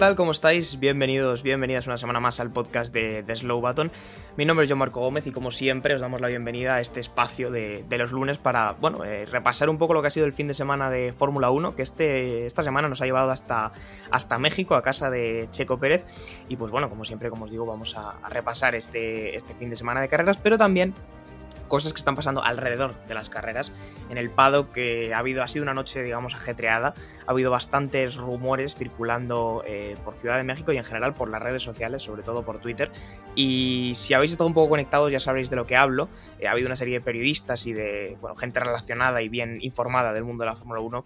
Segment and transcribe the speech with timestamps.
[0.00, 0.16] Tal?
[0.16, 0.80] ¿Cómo estáis?
[0.80, 3.92] Bienvenidos, bienvenidas una semana más al podcast de, The Slow Button.
[4.34, 7.00] Mi nombre es John Marco Gómez y como siempre os damos la bienvenida a este
[7.00, 10.24] espacio de, de los lunes para, bueno, eh, repasar un poco lo que ha sido
[10.24, 13.72] el fin de semana de Fórmula 1, que este, esta semana nos ha llevado hasta,
[14.10, 16.02] hasta México, a casa de Checo Pérez.
[16.48, 19.68] Y pues bueno, como siempre, como os digo, vamos a, a repasar este, este fin
[19.68, 20.94] de semana de carreras, pero también
[21.70, 23.72] cosas que están pasando alrededor de las carreras.
[24.10, 26.92] En el paddock que ha habido, ha sido una noche, digamos, ajetreada.
[27.26, 31.42] Ha habido bastantes rumores circulando eh, por Ciudad de México y en general por las
[31.42, 32.92] redes sociales, sobre todo por Twitter.
[33.34, 36.10] Y si habéis estado un poco conectados ya sabréis de lo que hablo.
[36.38, 40.12] Eh, ha habido una serie de periodistas y de bueno, gente relacionada y bien informada
[40.12, 41.04] del mundo de la Fórmula 1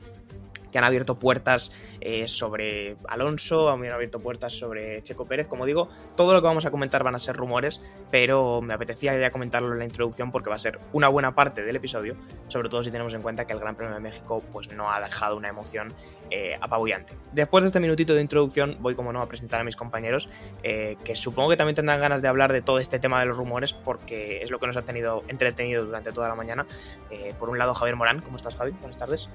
[0.75, 5.47] que han abierto puertas eh, sobre Alonso, han abierto puertas sobre Checo Pérez.
[5.47, 7.81] Como digo, todo lo que vamos a comentar van a ser rumores,
[8.11, 11.63] pero me apetecía ya comentarlo en la introducción porque va a ser una buena parte
[11.63, 12.17] del episodio,
[12.49, 15.01] sobre todo si tenemos en cuenta que el Gran Premio de México pues, no ha
[15.01, 15.95] dejado una emoción
[16.33, 17.17] eh, apabullante.
[17.31, 20.29] Después de este minutito de introducción, voy como no a presentar a mis compañeros,
[20.65, 23.37] eh, que supongo que también tendrán ganas de hablar de todo este tema de los
[23.37, 26.67] rumores, porque es lo que nos ha tenido entretenido durante toda la mañana.
[27.39, 28.73] Por un lado, Javier Morán, ¿cómo estás, Javi?
[28.73, 29.29] Buenas tardes.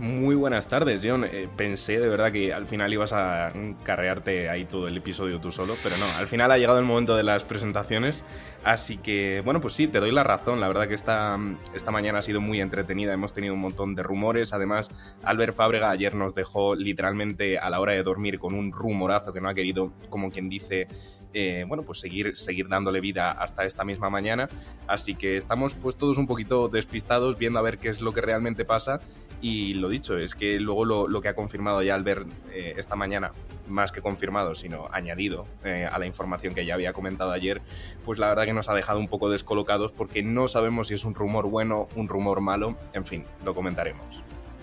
[0.00, 1.24] Muy buenas tardes, John.
[1.24, 3.52] Eh, pensé de verdad que al final ibas a
[3.84, 7.14] carrearte ahí todo el episodio tú solo, pero no, al final ha llegado el momento
[7.14, 8.24] de las presentaciones,
[8.64, 10.60] así que bueno, pues sí, te doy la razón.
[10.60, 11.38] La verdad que esta,
[11.74, 14.52] esta mañana ha sido muy entretenida, hemos tenido un montón de rumores.
[14.52, 14.90] Además,
[15.22, 19.40] Albert Fábrega ayer nos dejó literalmente a la hora de dormir con un rumorazo que
[19.40, 20.88] no ha querido, como quien dice,
[21.34, 24.48] eh, bueno, pues seguir, seguir dándole vida hasta esta misma mañana.
[24.86, 28.20] Así que estamos pues todos un poquito despistados viendo a ver qué es lo que
[28.20, 29.00] realmente pasa.
[29.40, 32.96] Y lo dicho, es que luego lo, lo que ha confirmado ya Albert eh, esta
[32.96, 33.32] mañana,
[33.68, 37.60] más que confirmado, sino añadido eh, a la información que ya había comentado ayer,
[38.04, 41.04] pues la verdad que nos ha dejado un poco descolocados porque no sabemos si es
[41.04, 44.22] un rumor bueno, un rumor malo, en fin, lo comentaremos.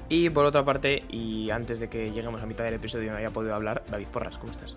[0.10, 3.32] Y por otra parte, y antes de que lleguemos a mitad del episodio no haya
[3.32, 4.76] podido hablar, David Porras, ¿cómo estás?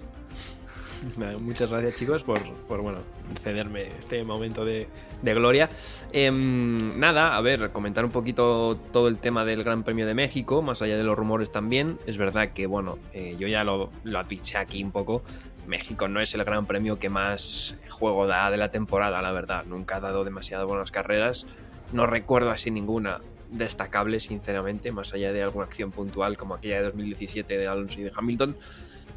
[1.41, 2.99] Muchas gracias chicos por, por bueno,
[3.43, 4.89] cederme este momento de,
[5.23, 5.71] de gloria.
[6.13, 10.63] Eh, nada, a ver, comentar un poquito todo el tema del Gran Premio de México,
[10.63, 11.99] más allá de los rumores también.
[12.07, 15.23] Es verdad que, bueno, eh, yo ya lo, lo adviché aquí un poco.
[15.67, 19.65] México no es el Gran Premio que más juego da de la temporada, la verdad.
[19.65, 21.47] Nunca ha dado demasiado buenas carreras.
[21.93, 23.21] No recuerdo así ninguna
[23.51, 28.05] destacable, sinceramente, más allá de alguna acción puntual como aquella de 2017 de Alonso y
[28.05, 28.57] de Hamilton.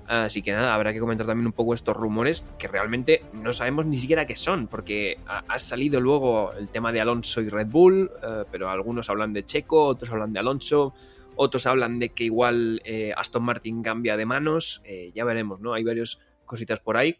[0.07, 3.85] Así que nada, habrá que comentar también un poco estos rumores que realmente no sabemos
[3.85, 8.09] ni siquiera qué son, porque ha salido luego el tema de Alonso y Red Bull,
[8.23, 10.93] eh, pero algunos hablan de Checo, otros hablan de Alonso,
[11.35, 15.73] otros hablan de que igual eh, Aston Martin cambia de manos, eh, ya veremos, ¿no?
[15.73, 17.17] Hay varias cositas por ahí.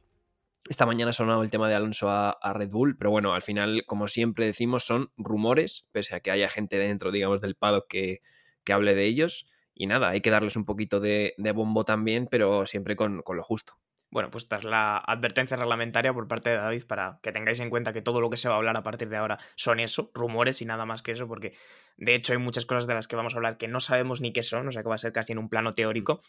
[0.70, 3.84] Esta mañana ha sonado el tema de Alonso a, Red Bull, pero bueno, al final,
[3.86, 8.22] como siempre decimos, son rumores, pese a que haya gente dentro, digamos, del paddock que
[8.70, 9.48] hable de ellos.
[9.80, 13.44] Y nada, hay que darles un poquito de, bombo también, pero siempre con, con, lo
[13.44, 13.74] justo.
[14.10, 17.70] Bueno, pues esta es la advertencia reglamentaria por parte de David para que tengáis en
[17.70, 20.10] cuenta que todo lo que se va a hablar a partir de ahora son eso,
[20.16, 21.54] rumores y nada más que eso, porque
[21.98, 24.34] de hecho hay muchas cosas de las que vamos a hablar que no sabemos ni
[24.34, 26.22] qué son, o sea que va a ser casi en un plano teórico.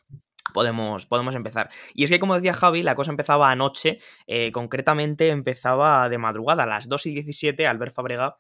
[0.53, 1.71] Podemos, podemos empezar.
[1.95, 6.65] Y es que, como decía Javi, la cosa empezaba anoche, eh, concretamente empezaba de madrugada,
[6.65, 8.39] a las 2 y 17, Albert Fabrega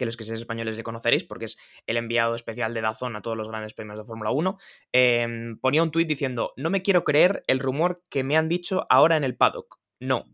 [0.00, 3.20] que los que seáis españoles le conoceréis, porque es el enviado especial de Dazón a
[3.20, 4.56] todos los grandes premios de Fórmula 1,
[4.94, 5.28] eh,
[5.60, 9.18] ponía un tuit diciendo, no me quiero creer el rumor que me han dicho ahora
[9.18, 9.78] en el paddock.
[10.00, 10.24] No.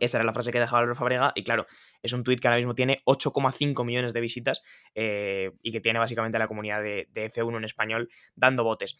[0.00, 1.66] Esa era la frase que dejaba Albert Fabrega y claro,
[2.02, 4.62] es un tuit que ahora mismo tiene 8,5 millones de visitas
[4.96, 8.98] eh, y que tiene básicamente a la comunidad de, de F1 en español dando botes.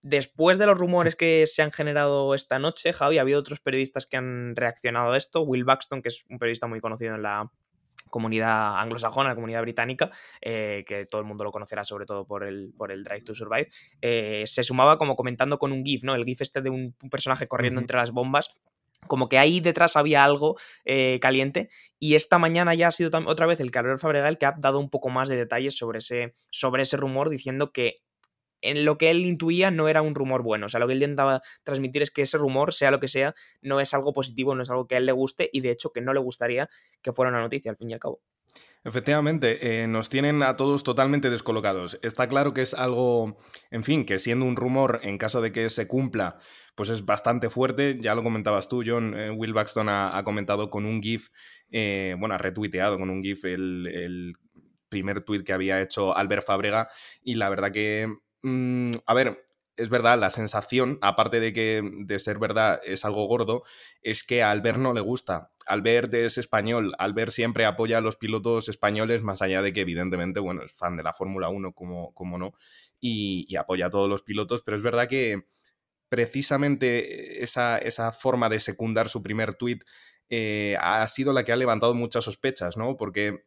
[0.00, 4.06] Después de los rumores que se han generado esta noche, Javi, ha habido otros periodistas
[4.06, 5.42] que han reaccionado a esto.
[5.42, 7.50] Will Buxton, que es un periodista muy conocido en la,
[8.10, 10.10] comunidad anglosajona, la comunidad británica,
[10.40, 13.34] eh, que todo el mundo lo conocerá sobre todo por el, por el Drive to
[13.34, 13.68] Survive,
[14.02, 16.14] eh, se sumaba como comentando con un GIF, ¿no?
[16.14, 17.84] El GIF este de un, un personaje corriendo uh -huh.
[17.84, 18.50] entre las bombas.
[19.06, 23.46] Como que ahí detrás había algo eh, caliente y esta mañana ya ha sido otra
[23.46, 26.82] vez el Calor Fabregal que ha dado un poco más de detalles sobre ese, sobre
[26.82, 28.02] ese rumor diciendo que
[28.60, 30.66] en lo que él intuía no era un rumor bueno.
[30.66, 33.34] O sea, lo que él intentaba transmitir es que ese rumor, sea lo que sea,
[33.60, 35.92] no es algo positivo, no es algo que a él le guste y de hecho
[35.92, 36.68] que no le gustaría
[37.02, 38.20] que fuera una noticia al fin y al cabo.
[38.82, 41.98] Efectivamente, eh, nos tienen a todos totalmente descolocados.
[42.02, 43.38] Está claro que es algo,
[43.70, 46.38] en fin, que siendo un rumor, en caso de que se cumpla,
[46.74, 47.98] pues es bastante fuerte.
[48.00, 49.14] Ya lo comentabas tú, John.
[49.14, 51.28] Eh, Will Baxton ha, comentado con un GIF,
[51.70, 54.34] eh, bueno, ha retuiteado con un GIF el,
[54.88, 56.88] primer tweet que había hecho Albert Fabrega.
[57.22, 58.08] Y la verdad que,
[58.42, 59.44] mm, a ver,
[59.80, 63.64] es verdad, la sensación, aparte de que de ser verdad es algo gordo,
[64.02, 65.52] es que a Albert no le gusta.
[65.66, 70.40] Albert es español, Albert siempre apoya a los pilotos españoles, más allá de que evidentemente,
[70.40, 72.52] bueno, es fan de la Fórmula 1, como, como no,
[73.00, 75.46] y, apoya a todos los pilotos, pero es verdad que
[76.08, 79.84] precisamente esa, esa forma de secundar su primer tuit
[80.28, 82.96] eh, ha sido la que ha levantado muchas sospechas, ¿no?
[82.96, 83.44] Porque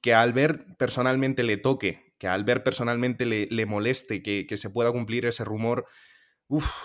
[0.00, 4.92] que a Albert personalmente le toque que a Albert personalmente le, moleste que, se pueda
[4.92, 5.86] cumplir ese rumor,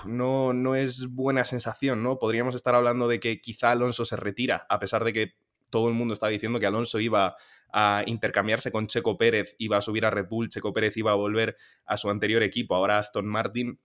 [0.06, 2.18] no, no es buena sensación, ¿no?
[2.18, 5.33] Podríamos estar hablando de que quizá Alonso se retira, a pesar de que
[5.69, 7.36] todo el mundo está diciendo que Alonso iba
[7.72, 11.16] a intercambiarse con Checo Pérez, iba a subir a Red Bull, Checo Pérez iba a
[11.16, 11.56] volver
[11.86, 13.80] a su anterior equipo, ahora Aston Martin.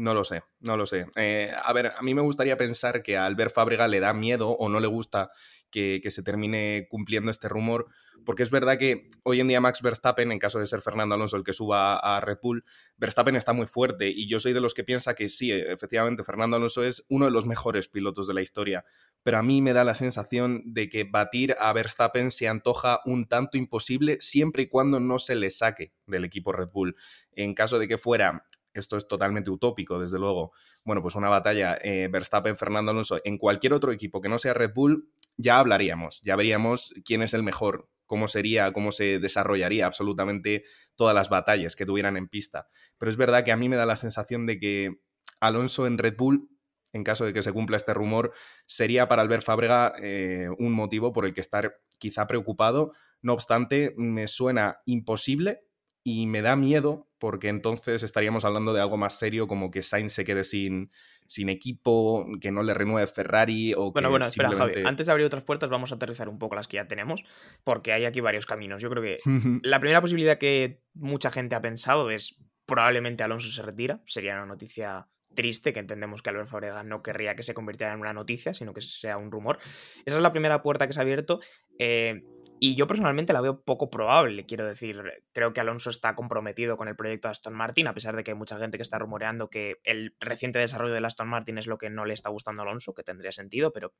[0.00, 1.08] No lo sé, no lo sé.
[1.14, 4.48] Eh, a ver, a mí me gustaría pensar que a Albert Fábrega le da miedo
[4.48, 5.30] o no le gusta
[5.70, 7.86] que, se termine cumpliendo este rumor,
[8.24, 11.36] porque es verdad que hoy en día Max Verstappen, en caso de ser Fernando Alonso
[11.36, 12.64] el que suba a Red Bull,
[12.96, 16.56] Verstappen está muy fuerte y yo soy de los que piensa que sí, efectivamente Fernando
[16.56, 18.86] Alonso es uno de los mejores pilotos de la historia,
[19.22, 23.28] pero a mí me da la sensación de que batir a Verstappen se antoja un
[23.28, 26.96] tanto imposible siempre y cuando no se le saque del equipo Red Bull.
[27.32, 30.52] En caso de que fuera esto es totalmente utópico, desde luego.
[30.84, 34.72] Bueno, pues una batalla eh, Verstappen-Fernando Alonso en cualquier otro equipo que no sea Red
[34.74, 40.64] Bull, ya hablaríamos, ya veríamos quién es el mejor, cómo sería, cómo se desarrollaría absolutamente
[40.96, 42.68] todas las batallas que tuvieran en pista.
[42.98, 45.00] Pero es verdad que a mí me da la sensación de que
[45.40, 46.48] Alonso en Red Bull,
[46.92, 48.32] en caso de que se cumpla este rumor,
[48.66, 52.92] sería para Albert Fábrega eh, un motivo por el que estar quizá preocupado.
[53.22, 55.62] No obstante, me suena imposible
[56.02, 60.12] y me da miedo porque entonces estaríamos hablando de algo más serio como que Sainz
[60.12, 60.90] se quede sin,
[61.26, 65.12] sin equipo, que no le renueve Ferrari o bueno, que Bueno, espera, Javi, antes de
[65.12, 67.22] abrir otras puertas vamos a aterrizar un poco las que ya tenemos
[67.62, 68.82] porque hay aquí varios caminos.
[68.82, 69.18] Yo creo que
[69.62, 72.36] la primera posibilidad que mucha gente ha pensado es
[72.66, 77.36] probablemente Alonso se retira, sería una noticia triste, que entendemos que Albert Fabrega no querría
[77.36, 79.58] que se convirtiera en una noticia, sino que sea un rumor.
[80.04, 81.40] Esa es la primera puerta que se ha abierto.
[81.78, 82.24] Eh,
[82.62, 85.02] y yo personalmente la veo poco probable, quiero decir,
[85.32, 88.32] creo que Alonso está comprometido con el proyecto de Aston Martin, a pesar de que
[88.32, 91.78] hay mucha gente que está rumoreando que el reciente desarrollo del Aston Martin es lo
[91.78, 93.94] que no le está gustando a Alonso, que tendría sentido, pero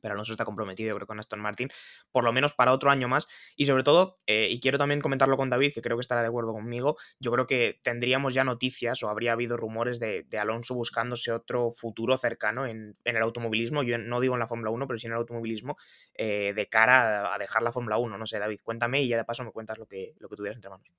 [0.00, 1.70] pero Alonso está comprometido, creo, con Aston Martin,
[2.12, 3.26] por lo menos para otro año más.
[3.56, 6.28] Y sobre todo, eh, y quiero también comentarlo con David, que creo que estará de
[6.28, 11.32] acuerdo conmigo, yo creo que tendríamos ya noticias o habría habido rumores de, Alonso buscándose
[11.32, 13.82] otro futuro cercano en, el automovilismo.
[13.82, 15.76] Yo no digo en la Fórmula 1, pero sí en el automovilismo,
[16.14, 18.16] eh, de cara a, dejar la Fórmula 1.
[18.16, 20.56] No sé, David, cuéntame y ya de paso me cuentas lo que, lo que tuvieras
[20.56, 20.90] entre manos.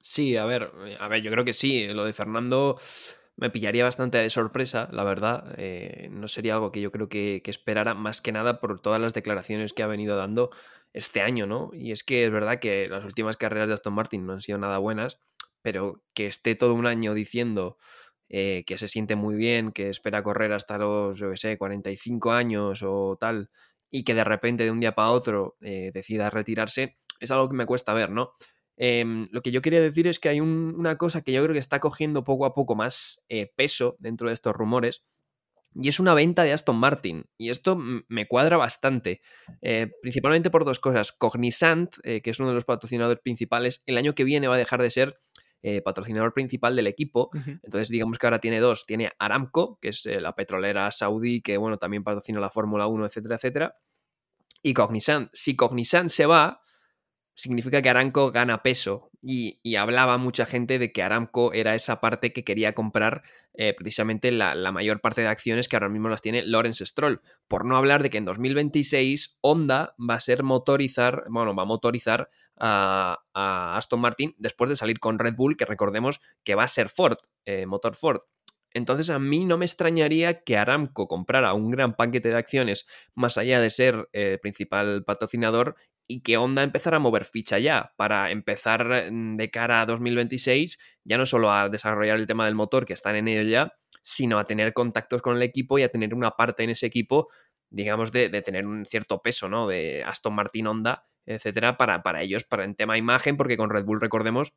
[0.00, 0.70] Sí, a ver,
[1.00, 1.88] a ver, yo creo que sí.
[1.88, 2.78] Lo de Fernando
[3.36, 5.54] me pillaría bastante de sorpresa, la verdad.
[5.58, 9.14] Eh, no sería algo que yo creo que, esperara más que nada por todas las
[9.14, 10.50] declaraciones que ha venido dando
[10.94, 11.70] este año, ¿no?
[11.74, 14.58] Y es que es verdad que las últimas carreras de Aston Martin no han sido
[14.58, 15.20] nada buenas,
[15.62, 17.76] pero que esté todo un año diciendo
[18.28, 22.32] eh, que se siente muy bien, que espera correr hasta los, yo qué sé, 45
[22.32, 23.50] años o tal,
[23.90, 27.56] y que de repente de un día para otro eh, decida retirarse, es algo que
[27.56, 28.32] me cuesta ver, ¿no?
[28.76, 31.58] Em, lo que yo quería decir es que hay una cosa que yo creo que
[31.58, 35.04] está cogiendo poco a poco más eh, peso dentro de estos rumores.
[35.78, 37.26] Y es una venta de Aston Martin.
[37.36, 39.20] Y esto me cuadra bastante.
[39.60, 41.12] Eh, principalmente por dos cosas.
[41.12, 44.58] Cognizant, eh, que es uno de los patrocinadores principales, el año que viene va a
[44.58, 45.18] dejar de ser
[45.84, 47.28] patrocinador principal del equipo.
[47.44, 48.86] Entonces, digamos que ahora tiene dos.
[48.86, 53.34] Tiene Aramco, que es la petrolera saudí, que bueno, también patrocina la Fórmula 1, etcétera,
[53.34, 53.76] etcétera.
[54.62, 55.28] Y Cognizant.
[55.32, 56.62] Si Cognizant se va,
[57.36, 62.32] significa que Aramco gana peso y, hablaba mucha gente de que Aramco era esa parte
[62.32, 63.22] que quería comprar
[63.54, 67.20] eh, precisamente la, mayor parte de acciones que ahora mismo las tiene Lawrence Stroll.
[67.46, 71.66] Por no hablar de que en 2026 Honda va a ser motorizar, bueno, va a
[71.66, 76.68] motorizar a, Aston Martin después de salir con Red Bull, que recordemos que va a
[76.68, 78.20] ser Ford, eh, motor Ford.
[78.72, 83.38] Entonces a mí no me extrañaría que Aramco comprara un gran paquete de acciones más
[83.38, 85.76] allá de ser eh, principal patrocinador
[86.08, 90.78] y que Honda empezara a mover ficha ya para empezar mm, de cara a 2026
[91.04, 93.72] ya no solo a desarrollar el tema del motor que están en ello ya,
[94.02, 97.28] sino a tener contactos con el equipo y a tener una parte en ese equipo,
[97.70, 99.66] digamos, de, tener un cierto peso, ¿no?
[99.66, 103.84] De Aston Martin, Honda, etcétera, para, para ellos, para en tema imagen, porque con Red
[103.84, 104.54] Bull recordemos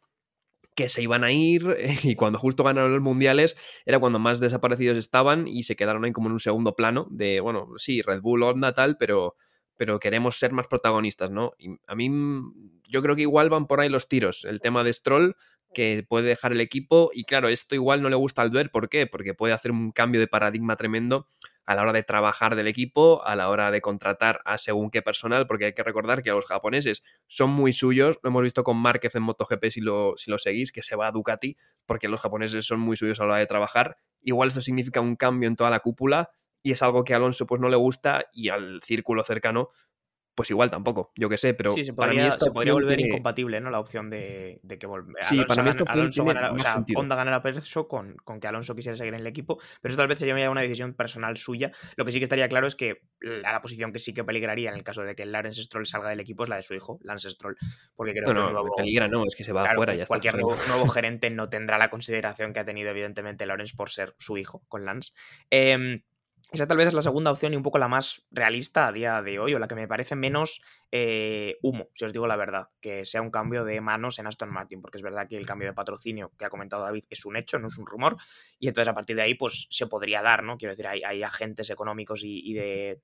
[0.76, 4.98] que se iban a ir y cuando justo ganaron los mundiales era cuando más desaparecidos
[4.98, 8.44] estaban y se quedaron ahí como en un segundo plano de, bueno, sí, Red Bull,
[8.44, 9.36] Honda, tal, pero
[9.80, 11.54] pero queremos ser más protagonistas, ¿no?
[11.58, 12.12] Y a mí,
[12.84, 14.44] yo creo que igual van por ahí los tiros.
[14.44, 15.38] El tema de Stroll,
[15.74, 18.90] que puede dejar el equipo, y claro, esto igual no le gusta al ver, ¿por
[18.90, 19.08] qué?
[19.08, 21.28] Porque puede hacer un cambio de paradigma tremendo
[21.66, 25.02] a la hora de trabajar del equipo, a la hora de contratar a según qué
[25.02, 28.76] personal, porque hay que recordar que los japoneses son muy suyos, lo hemos visto con
[28.76, 31.56] Márquez en MotoGP si lo, si lo seguís, que se va a Ducati,
[31.86, 33.96] porque los japoneses son muy suyos a la hora de trabajar.
[34.22, 36.32] Igual esto significa un cambio en toda la cúpula
[36.64, 39.70] y es algo que a Alonso pues no le gusta y al círculo cercano
[40.40, 42.98] pues igual tampoco, yo que sé, pero sí, se podría, para mí esto podría volver
[42.98, 43.70] incompatible, ¿no?
[43.70, 45.22] La opción de, que volver.
[45.22, 48.74] Sí, para mí esto Alonso ganara, o sea, Honda ganara peso con, con que Alonso
[48.74, 51.74] quisiera seguir en el equipo, pero eso tal vez sería una decisión personal suya.
[51.98, 54.70] Lo que sí que estaría claro es que la, la posición que sí que peligraría
[54.70, 57.00] en el caso de que Lance Stroll salga del equipo es la de su hijo,
[57.04, 57.58] Lance Stroll,
[57.94, 60.56] porque creo no, que no, peligra no, es que se va afuera ya Cualquier nuevo,
[60.70, 64.64] nuevo, gerente no tendrá la consideración que ha tenido evidentemente Lawrence por ser su hijo
[64.70, 65.12] con Lance.
[65.52, 66.02] Eh,
[66.52, 69.22] esa tal vez es la segunda opción y un poco la más realista a día
[69.22, 72.70] de hoy, o la que me parece menos eh, humo, si os digo la verdad,
[72.82, 75.68] que sea un cambio de manos en Aston Martin, porque es verdad que el cambio
[75.68, 78.18] de patrocinio que ha comentado David es un hecho, no es un rumor,
[78.58, 80.58] y entonces a partir de ahí pues se podría dar, ¿no?
[80.58, 83.02] Quiero decir, hay, hay agentes económicos y, de,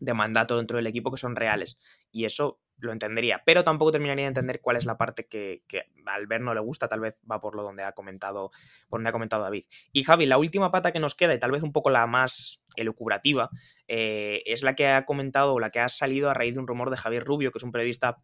[0.00, 1.78] de mandato dentro del equipo que son reales,
[2.10, 5.84] y eso lo entendería, pero tampoco terminaría de entender cuál es la parte que, que,
[6.04, 8.50] al ver no le gusta, tal vez va por lo donde ha comentado,
[8.88, 9.64] por donde ha comentado David.
[9.92, 12.62] Y Javi, la última pata que nos queda, y tal vez un poco la más
[12.76, 13.50] elucubrativa,
[13.88, 16.66] eh, es la que ha comentado o la que ha salido a raíz de un
[16.66, 18.18] rumor de Javier Rubio, que es un periodista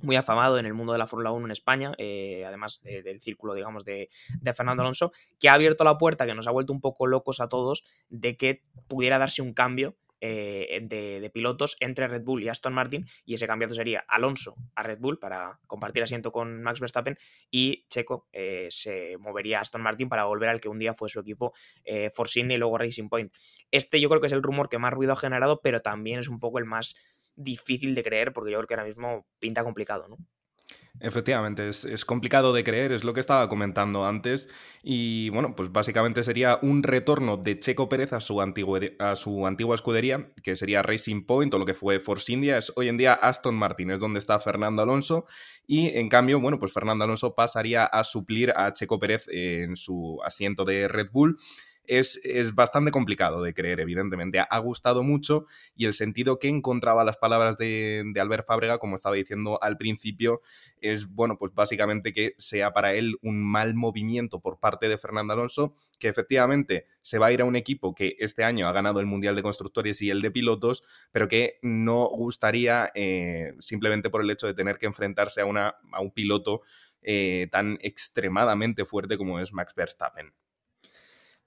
[0.00, 3.54] muy afamado en el mundo de la Fórmula 1 en España, eh, además del círculo,
[3.54, 4.08] digamos, de,
[4.40, 5.10] de, Fernando Alonso,
[5.40, 8.36] que ha abierto la puerta, que nos ha vuelto un poco locos a todos, de
[8.36, 13.34] que pudiera darse un cambio eh, de, pilotos entre Red Bull y Aston Martin y
[13.34, 17.16] ese cambiazo sería Alonso a Red Bull para compartir asiento con Max Verstappen
[17.50, 21.08] y Checo eh, se movería a Aston Martin para volver al que un día fue
[21.08, 21.52] su equipo
[21.84, 23.32] eh, Force India y luego Racing Point.
[23.70, 26.28] Este yo creo que es el rumor que más ruido ha generado, pero también es
[26.28, 26.96] un poco el más
[27.36, 30.16] difícil de creer porque yo creo que ahora mismo pinta complicado, ¿no?
[31.00, 34.48] Efectivamente, es, complicado de creer, es lo que estaba comentando antes.
[34.82, 39.76] Y bueno, pues básicamente sería un retorno de Checo Pérez a su, a su antigua
[39.76, 42.58] escudería, que sería Racing Point o lo que fue Force India.
[42.58, 45.24] Es hoy en día Aston Martin, es donde está Fernando Alonso.
[45.68, 50.18] Y en cambio, bueno, pues Fernando Alonso pasaría a suplir a Checo Pérez en su
[50.24, 51.38] asiento de Red Bull
[51.88, 54.40] es, bastante complicado de creer, evidentemente.
[54.40, 58.94] Ha gustado mucho y el sentido que encontraba las palabras de, de Albert Fábrega, como
[58.94, 60.40] estaba diciendo al principio,
[60.80, 65.32] es, bueno, pues básicamente que sea para él un mal movimiento por parte de Fernando
[65.32, 69.00] Alonso, que efectivamente se va a ir a un equipo que este año ha ganado
[69.00, 74.20] el Mundial de Constructores y el de Pilotos, pero que no gustaría eh, simplemente por
[74.20, 76.60] el hecho de tener que enfrentarse a, una, a un piloto
[77.02, 80.32] eh, tan extremadamente fuerte como es Max Verstappen.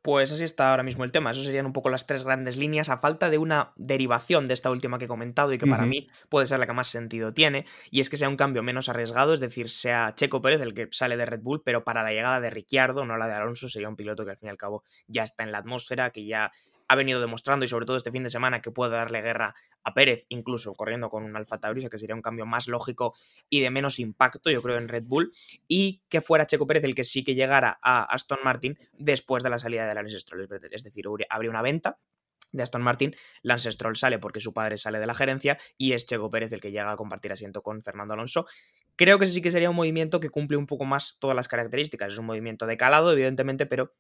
[0.02, 1.32] Pues así está ahora mismo el tema.
[1.32, 4.72] Eso serían un poco las tres grandes líneas, a falta de una derivación de esta
[4.72, 7.66] última que he comentado y que para mí puede ser la que más sentido tiene,
[7.92, 10.88] y es que sea un cambio menos arriesgado, es decir, sea Checo Pérez el que
[10.92, 13.90] sale de Red Bull, pero para la llegada de Ricciardo, no la de Alonso, sería
[13.90, 16.52] un piloto que al fin y al cabo ya está en la atmósfera, que ya
[16.92, 19.94] ha venido demostrando y sobre todo este fin de semana que puede darle guerra a
[19.94, 23.14] Pérez, incluso corriendo con un Alfa Tauri, que sería un cambio más lógico
[23.50, 25.32] y de menos impacto, yo creo, en Red Bull,
[25.70, 29.50] y que fuera Checo Pérez el que sí que llegara a Aston Martin después de
[29.50, 30.50] la salida de Lance Stroll.
[30.70, 31.98] Es decir, habría una venta
[32.52, 36.06] de Aston Martin, Lance Stroll sale porque su padre sale de la gerencia y es
[36.06, 38.48] Checo Pérez el que llega a compartir asiento con Fernando Alonso.
[38.98, 42.12] Creo que sí que sería un movimiento que cumple un poco más todas las características.
[42.12, 43.94] Es un movimiento de calado, evidentemente, pero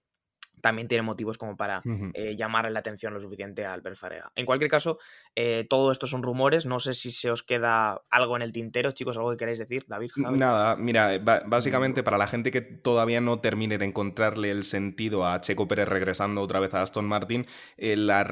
[0.62, 1.82] también tiene motivos como para
[2.14, 4.32] eh, llamar la atención lo suficiente a Albert Farega.
[4.36, 5.00] En cualquier caso,
[5.36, 6.66] eh, todo esto son rumores.
[6.66, 9.86] No sé si se os queda algo en el tintero, chicos, algo que queréis decir,
[9.88, 10.12] David.
[10.16, 15.40] Nada, mira, básicamente para la gente que todavía no termine de encontrarle el sentido a
[15.42, 17.46] Checo Pérez regresando otra vez a Aston Martin,
[17.78, 18.24] eh, la,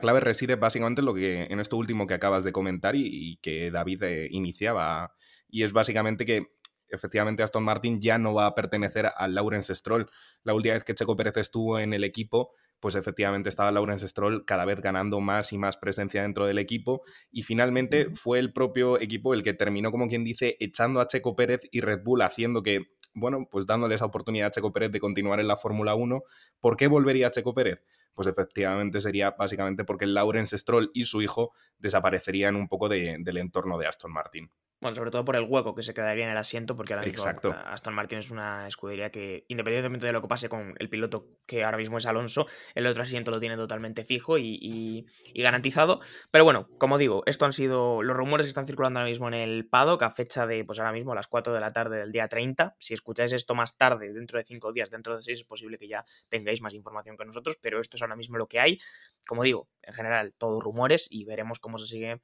[0.00, 3.70] clave reside básicamente en lo que en esto último que acabas de comentar y que
[3.70, 5.14] David iniciaba.
[5.50, 6.52] Y es básicamente que
[6.90, 10.08] efectivamente Aston Martin ya no va a pertenecer al Lawrence Stroll.
[10.44, 14.44] La última vez que Checo Pérez estuvo en el equipo, pues efectivamente estaba Lawrence Stroll
[14.44, 19.00] cada vez ganando más y más presencia dentro del equipo y finalmente fue el propio
[19.00, 22.62] equipo el que terminó, como quien dice, echando a Checo Pérez y Red Bull haciendo
[22.62, 26.22] que, bueno, pues dándole esa oportunidad a Checo Pérez de continuar en la Fórmula 1.
[26.60, 27.80] ¿Por qué volvería Checo Pérez?
[28.14, 33.78] Pues efectivamente sería básicamente porque Lawrence Stroll y su hijo desaparecerían un poco del entorno
[33.78, 34.50] de Aston Martin.
[34.80, 37.24] Bueno, sobre todo por el hueco que se quedaría en el asiento, porque ahora mismo
[37.26, 41.64] Aston Martin es una escudería que, independientemente de lo que pase con el piloto que
[41.64, 42.46] ahora mismo es Alonso,
[42.76, 46.00] el otro asiento lo tiene totalmente fijo y, garantizado.
[46.30, 49.34] Pero bueno, como digo, esto han sido los rumores que están circulando ahora mismo en
[49.34, 52.12] el paddock a fecha de, pues ahora mismo a las 4 de la tarde del
[52.12, 52.76] día 30.
[52.78, 55.88] Si escucháis esto más tarde, dentro de 5 días, dentro de 6, es posible que
[55.88, 58.80] ya tengáis más información que nosotros, pero esto ahora mismo lo que hay.
[59.26, 62.20] Como digo, en general, todo rumores y veremos cómo se sigue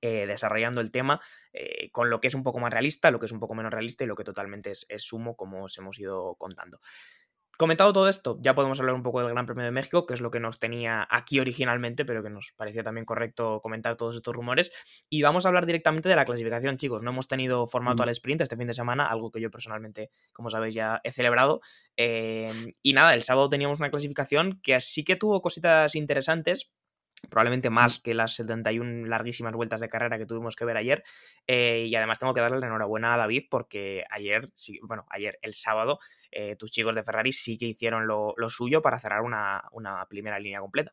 [0.00, 1.20] eh, desarrollando el tema
[1.52, 3.72] eh, con lo que es un poco más realista, lo que es un poco menos
[3.72, 6.80] realista y lo que totalmente es, es sumo, como os hemos ido contando.
[7.56, 10.20] Comentado todo esto, ya podemos hablar un poco del Gran Premio de México, que es
[10.20, 14.34] lo que nos tenía aquí originalmente, pero que nos parecía también correcto comentar todos estos
[14.34, 14.72] rumores.
[15.08, 17.02] Y vamos a hablar directamente de la clasificación, chicos.
[17.02, 20.50] No hemos tenido formato al sprint este fin de semana, algo que yo personalmente, como
[20.50, 21.60] sabéis, ya he celebrado.
[21.96, 26.70] Em, y nada, el sábado teníamos una clasificación que sí que tuvo cositas interesantes,
[27.30, 31.04] probablemente más que las 71 larguísimas vueltas de carrera que tuvimos que ver ayer.
[31.46, 34.50] Eh, y además tengo que darle la enhorabuena a David porque ayer,
[34.82, 35.98] bueno, ayer, el sábado,
[36.30, 39.62] eh, tus chicos de Ferrari sí que hicieron lo, suyo para cerrar una,
[40.08, 40.92] primera línea completa.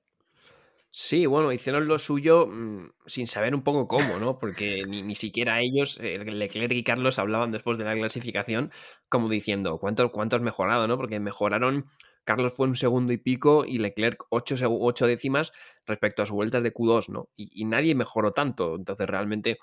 [0.93, 4.37] Sí, bueno, hicieron lo suyo mm, sin saber un poco cómo, ¿no?
[4.37, 8.71] Porque ni, siquiera ellos, Leclerc y Carlos, hablaban después de la clasificación
[9.07, 10.97] como diciendo, ¿cuánto, cuánto has mejorado, ¿no?
[10.97, 11.87] Porque mejoraron,
[12.25, 15.53] Carlos fue un segundo y pico y Leclerc ocho, ocho décimas
[15.85, 17.29] respecto a sus vueltas de Q2, ¿no?
[17.37, 19.59] Y nadie mejoró tanto, entonces realmente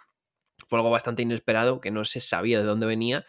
[0.66, 3.25] fue algo bastante inesperado que no se sabía de dónde venía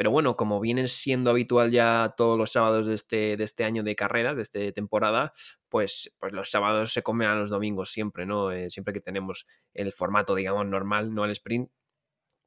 [0.00, 3.82] pero bueno, como viene siendo habitual ya todos los sábados de este, de este año
[3.82, 5.34] de carreras, de esta temporada,
[5.68, 8.50] pues, pues los sábados se comen a los domingos siempre, ¿no?
[8.50, 11.70] Eh, siempre que tenemos el formato, digamos, normal, no el sprint,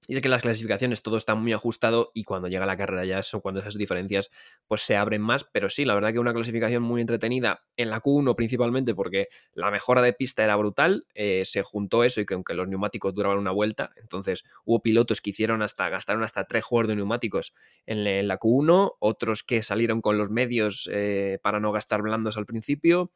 [0.07, 3.23] y es que las clasificaciones todo está muy ajustado y cuando llega la carrera ya
[3.23, 4.29] son cuando esas diferencias
[4.67, 8.01] pues se abren más, pero sí, la verdad que una clasificación muy entretenida en la
[8.01, 12.33] Q1 principalmente porque la mejora de pista era brutal, eh, se juntó eso y que
[12.33, 16.63] aunque los neumáticos duraban una vuelta, entonces hubo pilotos que hicieron hasta, gastaron hasta tres
[16.63, 17.53] juegos de neumáticos
[17.85, 22.45] en, la Q1, otros que salieron con los medios eh, para no gastar blandos al
[22.45, 23.11] principio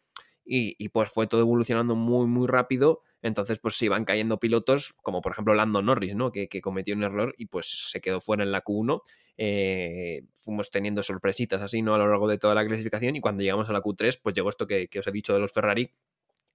[0.47, 5.21] y, pues fue todo evolucionando muy muy rápido entonces, pues se iban cayendo pilotos, como
[5.21, 6.31] por ejemplo Lando Norris, ¿no?
[6.31, 9.01] Que, cometió un error y pues se quedó fuera en la Q1.
[9.37, 11.95] Eh, fuimos teniendo sorpresitas así, ¿no?
[11.95, 13.15] A lo largo de toda la clasificación.
[13.15, 15.51] Y cuando llegamos a la Q3, pues llegó esto que, os he dicho de los
[15.51, 15.93] Ferrari,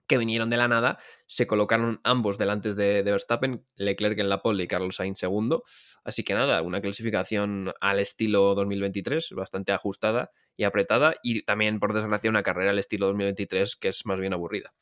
[0.06, 4.42] que vinieron de la nada, se colocaron ambos delante de, de, Verstappen, Leclerc en la
[4.42, 5.64] pole y Carlos Sainz segundo.
[6.04, 11.94] Así que nada, una clasificación al estilo 2023, bastante ajustada y apretada, y también, por
[11.94, 14.72] desgracia, una carrera al estilo 2023 que es más bien aburrida.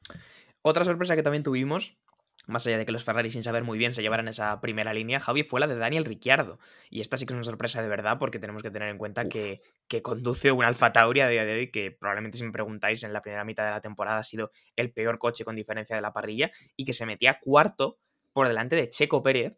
[0.63, 1.99] Otra sorpresa que también tuvimos,
[2.47, 5.21] más allá de que los Ferrari sin saber muy bien se llevaran esa primera línea,
[5.21, 6.59] Javi, fue la de Daniel Ricciardo.
[6.91, 9.29] Y esta sí que es una sorpresa de verdad porque tenemos que tener en cuenta
[9.29, 13.03] que, que, conduce un Alfa Tauri a día de hoy que probablemente si me preguntáis
[13.05, 16.03] en la primera mitad de la temporada ha sido el peor coche con diferencia de
[16.03, 17.99] la parrilla y que se metía cuarto
[18.33, 19.57] por delante de Checo Pérez,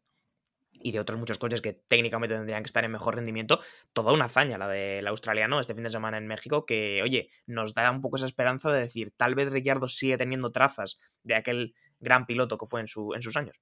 [0.81, 3.61] y de otros muchos coches que técnicamente tendrían que estar en mejor rendimiento,
[3.93, 7.75] toda una hazaña la del australiano este fin de semana en México, que, oye, nos
[7.75, 11.75] da un poco esa esperanza de decir, tal vez Ricciardo sigue teniendo trazas de aquel
[12.01, 13.61] gran piloto que fue en, su, en sus años.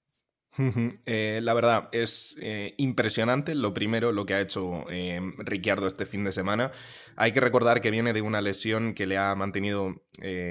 [1.06, 6.06] Eh, la verdad, es eh, impresionante lo primero, lo que ha hecho eh, Ricciardo este
[6.06, 6.72] fin de semana.
[7.16, 10.02] Hay que recordar que viene de una lesión que le ha mantenido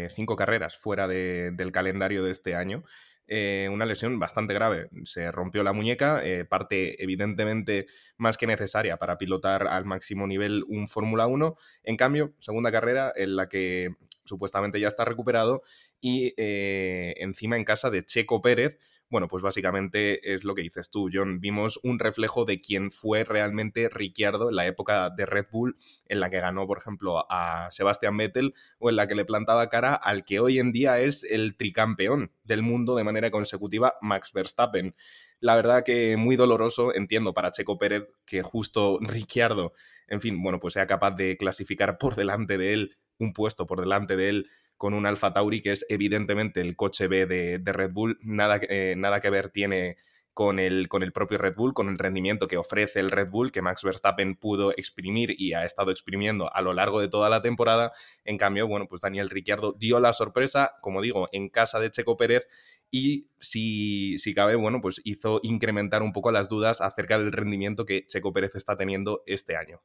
[0.10, 2.84] cinco carreras fuera del calendario de este año.
[3.32, 4.90] Eh, una lesión bastante grave.
[5.04, 7.86] Se rompió la muñeca, eh, parte evidentemente
[8.18, 11.56] más que necesaria para pilotar al máximo nivel un Fórmula 1.
[11.84, 13.90] En cambio, segunda carrera en la que
[14.26, 15.62] supuestamente ya está recuperado
[16.02, 20.90] y eh, encima en casa de Checo Pérez, bueno, pues básicamente es lo que dices
[20.92, 21.40] tú, John.
[21.40, 26.20] Vimos un reflejo de quién fue realmente Ricciardo en la época de Red Bull, en
[26.20, 29.96] la que ganó, por ejemplo, a Sebastian Vettel o en la que le plantaba cara
[29.96, 34.96] al que hoy en día es el tricampeón del mundo de manera consecutiva, Max Verstappen.
[35.40, 39.74] La verdad que muy doloroso, entiendo, para Checo Pérez que justo Ricciardo,
[40.08, 43.80] en fin, bueno, pues sea capaz de clasificar por delante de él, un puesto por
[43.80, 47.92] delante de él con un Alfa Tauri que es evidentemente el coche B de, Red
[47.92, 48.18] Bull.
[48.22, 49.98] Nada, eh, nada que ver tiene
[50.34, 53.52] con el, con el propio Red Bull, con el rendimiento que ofrece el Red Bull,
[53.52, 57.42] que Max Verstappen pudo exprimir y ha estado exprimiendo a lo largo de toda la
[57.42, 57.92] temporada.
[58.24, 62.16] En cambio, bueno, pues Daniel Ricciardo dio la sorpresa, como digo, en casa de Checo
[62.16, 62.48] Pérez
[62.90, 67.86] y si, si cabe, bueno, pues hizo incrementar un poco las dudas acerca del rendimiento
[67.86, 69.82] que Checo Pérez está teniendo este año.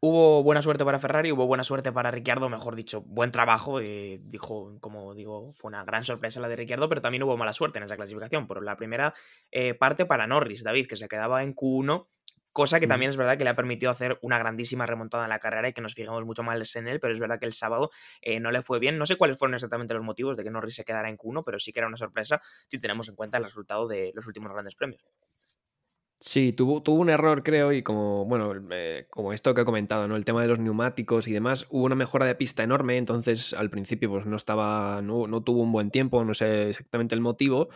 [0.00, 3.80] Hubo buena suerte para Ferrari, hubo buena suerte para Ricciardo, mejor dicho, buen trabajo.
[3.80, 7.52] Eh, dijo, como digo, fue una gran sorpresa la de Ricciardo, pero también hubo mala
[7.52, 8.46] suerte en esa clasificación.
[8.46, 9.12] Por la primera
[9.50, 12.06] eh, parte para Norris, David, que se quedaba en Q1,
[12.52, 15.40] cosa que también es verdad que le ha permitido hacer una grandísima remontada en la
[15.40, 17.90] carrera y que nos fijamos mucho más en él, pero es verdad que el sábado
[18.22, 18.98] eh, no le fue bien.
[18.98, 21.58] No sé cuáles fueron exactamente los motivos de que Norris se quedara en Q1, pero
[21.58, 24.76] sí que era una sorpresa si tenemos en cuenta el resultado de los últimos grandes
[24.76, 25.02] premios.
[26.20, 30.08] Sí, tuvo, tuvo un error, creo, y como, bueno, eh, como esto que he comentado,
[30.08, 30.16] ¿no?
[30.16, 33.70] El tema de los neumáticos y demás, hubo una mejora de pista enorme, entonces al
[33.70, 37.68] principio pues no estaba, no, no tuvo un buen tiempo, no sé exactamente el motivo,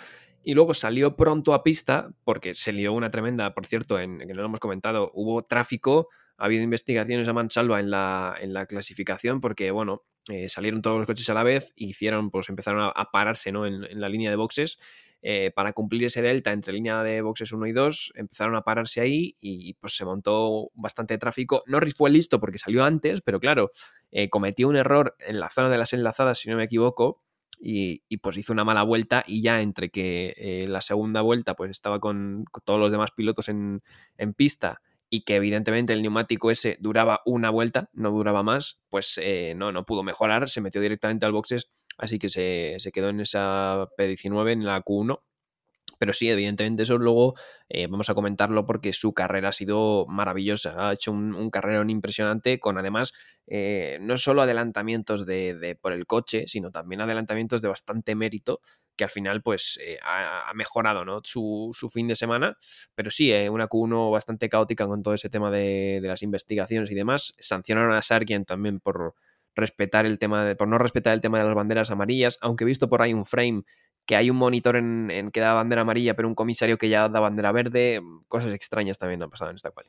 [0.42, 4.26] y luego salió pronto a pista, porque se lió una tremenda, por cierto, en, que
[4.26, 8.66] no lo hemos comentado, hubo tráfico, ha habido investigaciones a mansalva en la, en la
[8.66, 13.11] clasificación, porque, bueno, eh, salieron todos los coches a la vez, hicieron, pues empezaron a,
[13.12, 13.66] pararse, ¿no?
[13.66, 14.78] En la línea de boxes,
[15.24, 19.00] eh, para cumplir ese delta entre línea de boxes 1 y 2, empezaron a pararse
[19.00, 21.62] ahí y pues se montó bastante tráfico.
[21.66, 23.70] Norris fue listo porque salió antes, pero claro,
[24.11, 27.22] eh, cometió un error en la zona de las enlazadas, si no me equivoco,
[27.64, 31.70] y, pues hizo una mala vuelta y ya entre que eh, la segunda vuelta pues
[31.70, 33.82] estaba con, todos los demás pilotos en,
[34.18, 39.20] en, pista y que evidentemente el neumático ese duraba una vuelta, no duraba más, pues
[39.54, 43.88] no, no pudo mejorar, se metió directamente al boxes así que se, quedó en esa
[43.96, 45.20] P19, en la Q1.
[45.98, 47.35] Pero sí, evidentemente eso luego
[47.68, 50.88] eh, vamos a comentarlo porque su carrera ha sido maravillosa.
[50.88, 53.12] Ha hecho un, un impresionante con además
[53.46, 58.61] eh, no solo adelantamientos de, por el coche, sino también adelantamientos de bastante mérito
[58.96, 61.20] que al final pues eh, ha, mejorado ¿no?
[61.22, 62.57] su, fin de semana.
[62.96, 66.94] Pero sí, una Q1 bastante caótica con todo ese tema de, de las investigaciones y
[66.94, 67.33] demás.
[67.38, 69.14] Sancionaron a Sargent también por
[69.54, 72.66] respetar el tema de, por no respetar el tema de las banderas amarillas, aunque he
[72.66, 73.64] visto por ahí un frame
[74.06, 77.20] que hay un monitor en, que da bandera amarilla, pero un comisario que ya da
[77.20, 79.86] bandera verde, cosas extrañas también han pasado en esta cual.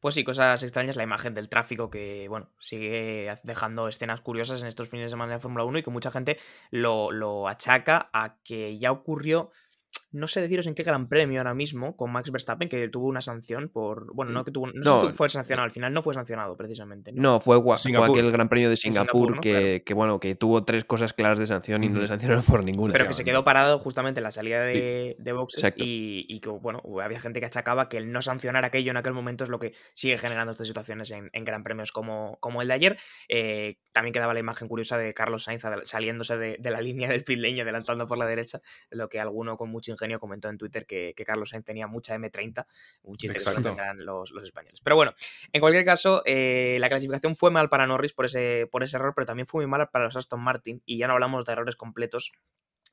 [0.00, 4.68] Pues sí, cosas extrañas, la imagen del tráfico que, bueno, sigue dejando escenas curiosas en
[4.68, 6.38] estos fines de semana de Fórmula 1 y que mucha gente
[6.70, 9.50] lo, lo achaca a que ya ocurrió
[10.10, 13.20] no sé deciros en qué gran premio ahora mismo con Max Verstappen, que tuvo una
[13.20, 14.14] sanción por.
[14.14, 14.68] Bueno, no que tuvo.
[14.72, 17.12] No, fue sancionado, al final no fue sancionado precisamente.
[17.12, 21.46] No, fue, aquel gran premio de Singapur, que, bueno, que tuvo tres cosas claras de
[21.46, 22.92] sanción y no le sancionaron por ninguna.
[22.92, 26.82] Pero que se quedó parado justamente en la salida de, de boxes y, que, bueno,
[27.02, 29.74] había gente que achacaba que el no sancionar aquello en aquel momento es lo que
[29.94, 32.98] sigue generando estas situaciones en, gran premios como, como el de ayer.
[33.28, 37.38] Eh, también quedaba la imagen curiosa de Carlos Sainz saliéndose de, la línea del pit
[37.38, 41.14] lane adelantando por la derecha, lo que alguno con mucho ingenio comentó en Twitter que,
[41.26, 42.66] Carlos Sainz tenía mucha M30,
[43.02, 44.80] un chiste que tendrán los, los, españoles.
[44.82, 45.12] Pero bueno,
[45.52, 49.12] en cualquier caso, eh, la clasificación fue mal para Norris por ese, por ese error,
[49.14, 51.76] pero también fue muy mala para los Aston Martin, y ya no hablamos de errores
[51.76, 52.32] completos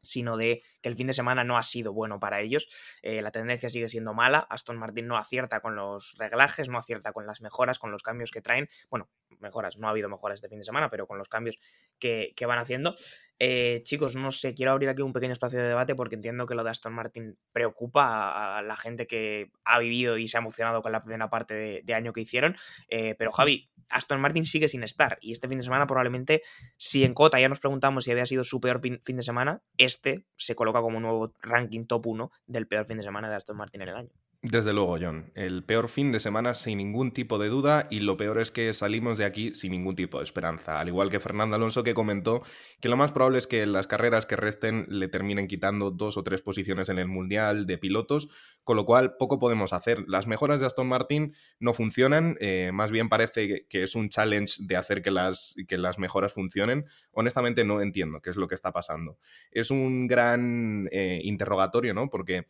[0.06, 2.68] sino de que el fin de semana no ha sido bueno para ellos.
[3.02, 4.46] Eh, la tendencia sigue siendo mala.
[4.50, 8.32] Aston Martin no acierta con los reglajes, no acierta con las mejoras, con los cambios
[8.32, 8.70] que traen.
[8.90, 11.60] Bueno, mejoras, no ha habido mejoras este fin de semana, pero con los cambios
[12.00, 12.96] que, van haciendo.
[13.38, 16.56] Eh, chicos, no sé, quiero abrir aquí un pequeño espacio de debate porque entiendo que
[16.56, 20.82] lo de Aston Martin preocupa a, la gente que ha vivido y se ha emocionado
[20.82, 22.56] con la primera parte de, año que hicieron.
[22.88, 26.44] Eh, pero Javi, Aston Martin sigue sin estar y este fin de semana probablemente,
[26.78, 30.26] si en Cota ya nos preguntamos si había sido su peor fin de semana, este
[30.38, 33.82] se coloca como nuevo ranking top 1 del peor fin de semana de Aston Martin
[33.82, 34.25] en el año.
[34.48, 35.32] Desde luego, John.
[35.34, 38.76] El peor fin de semana sin ningún tipo de duda y lo peor es que
[38.76, 40.80] salimos de aquí sin ningún tipo de esperanza.
[40.80, 42.44] Al igual que Fernando Alonso que comentó
[42.80, 46.22] que lo más probable es que las carreras que resten le terminen quitando dos o
[46.22, 48.28] tres posiciones en el Mundial de pilotos,
[48.64, 50.04] con lo cual poco podemos hacer.
[50.08, 54.58] Las mejoras de Aston Martin no funcionan, eh, más bien parece que es un challenge
[54.60, 56.86] de hacer que las, que las mejoras funcionen.
[57.14, 59.18] Honestamente no entiendo qué es lo que está pasando.
[59.50, 62.10] Es un gran eh, interrogatorio, ¿no?
[62.12, 62.46] Porque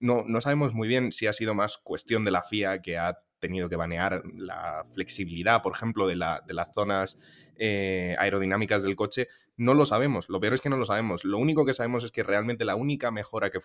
[0.00, 3.18] no, no sabemos muy bien si ha sido más cuestión de la FIA que ha
[3.38, 7.18] tenido que banear la flexibilidad, por ejemplo, de, la, de las zonas
[7.56, 9.28] eh, aerodinámicas del coche,
[9.58, 10.28] no lo sabemos.
[10.28, 11.24] Lo peor es que no lo sabemos.
[11.24, 13.60] Lo único que sabemos es que realmente la única mejora que,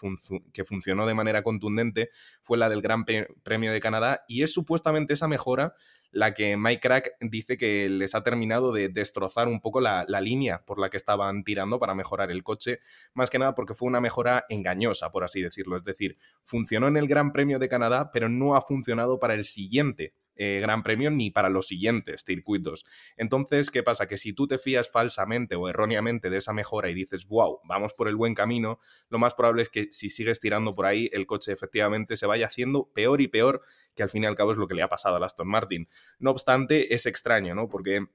[0.65, 2.09] funcionó de manera contundente
[2.41, 5.75] fue la del Gran Premio de Canadá y es supuestamente esa mejora
[6.11, 10.63] la que Mike Crack dice que les ha terminado de destrozar un poco la, línea
[10.65, 12.79] por la que estaban tirando para mejorar el coche,
[13.13, 15.75] más que nada porque fue una mejora engañosa, por así decirlo.
[15.75, 19.45] Es decir, funcionó en el Gran Premio de Canadá, pero no ha funcionado para el
[19.45, 22.85] siguiente eh, gran Premio ni para los siguientes circuitos.
[23.17, 24.07] Entonces, ¿qué pasa?
[24.07, 27.93] Que si tú te fías falsamente o erróneamente de esa mejora y dices, wow, vamos
[27.93, 31.25] por el buen camino, lo más probable es que si sigues tirando por ahí, el
[31.25, 33.61] coche efectivamente se vaya haciendo peor y peor,
[33.95, 35.87] que al fin y al cabo es lo que le ha pasado a Aston Martin.
[36.19, 37.69] No obstante, es extraño, ¿no?
[37.69, 38.07] Porque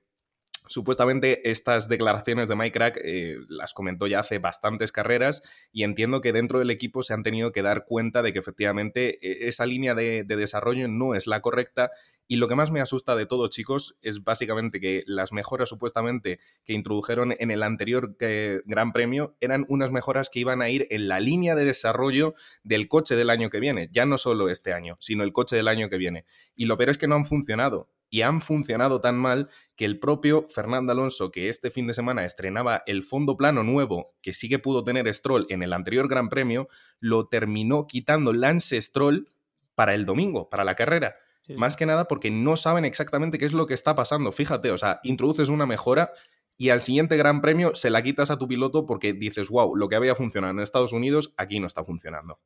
[0.68, 6.20] Supuestamente estas declaraciones de Mike Crack eh, las comentó ya hace bastantes carreras y entiendo
[6.20, 9.64] que dentro del equipo se han tenido que dar cuenta de que efectivamente eh, esa
[9.64, 11.90] línea de, desarrollo no es la correcta
[12.28, 16.38] y lo que más me asusta de todo chicos es básicamente que las mejoras supuestamente
[16.64, 20.86] que introdujeron en el anterior eh, Gran Premio eran unas mejoras que iban a ir
[20.90, 24.74] en la línea de desarrollo del coche del año que viene, ya no solo este
[24.74, 26.26] año, sino el coche del año que viene.
[26.54, 29.98] Y lo peor es que no han funcionado y han funcionado tan mal que el
[29.98, 34.48] propio Fernando Alonso, que este fin de semana estrenaba el fondo plano nuevo que sí
[34.48, 36.68] que pudo tener Stroll en el anterior Gran Premio,
[37.00, 39.30] lo terminó quitando Lance Stroll
[39.74, 41.16] para el domingo, para la carrera.
[41.56, 44.32] Más que nada porque no saben exactamente qué es lo que está pasando.
[44.32, 46.12] Fíjate, o sea, introduces una mejora
[46.58, 49.88] y al siguiente Gran Premio se la quitas a tu piloto porque dices, wow, lo
[49.88, 52.40] que había funcionado en Estados Unidos aquí no está funcionando.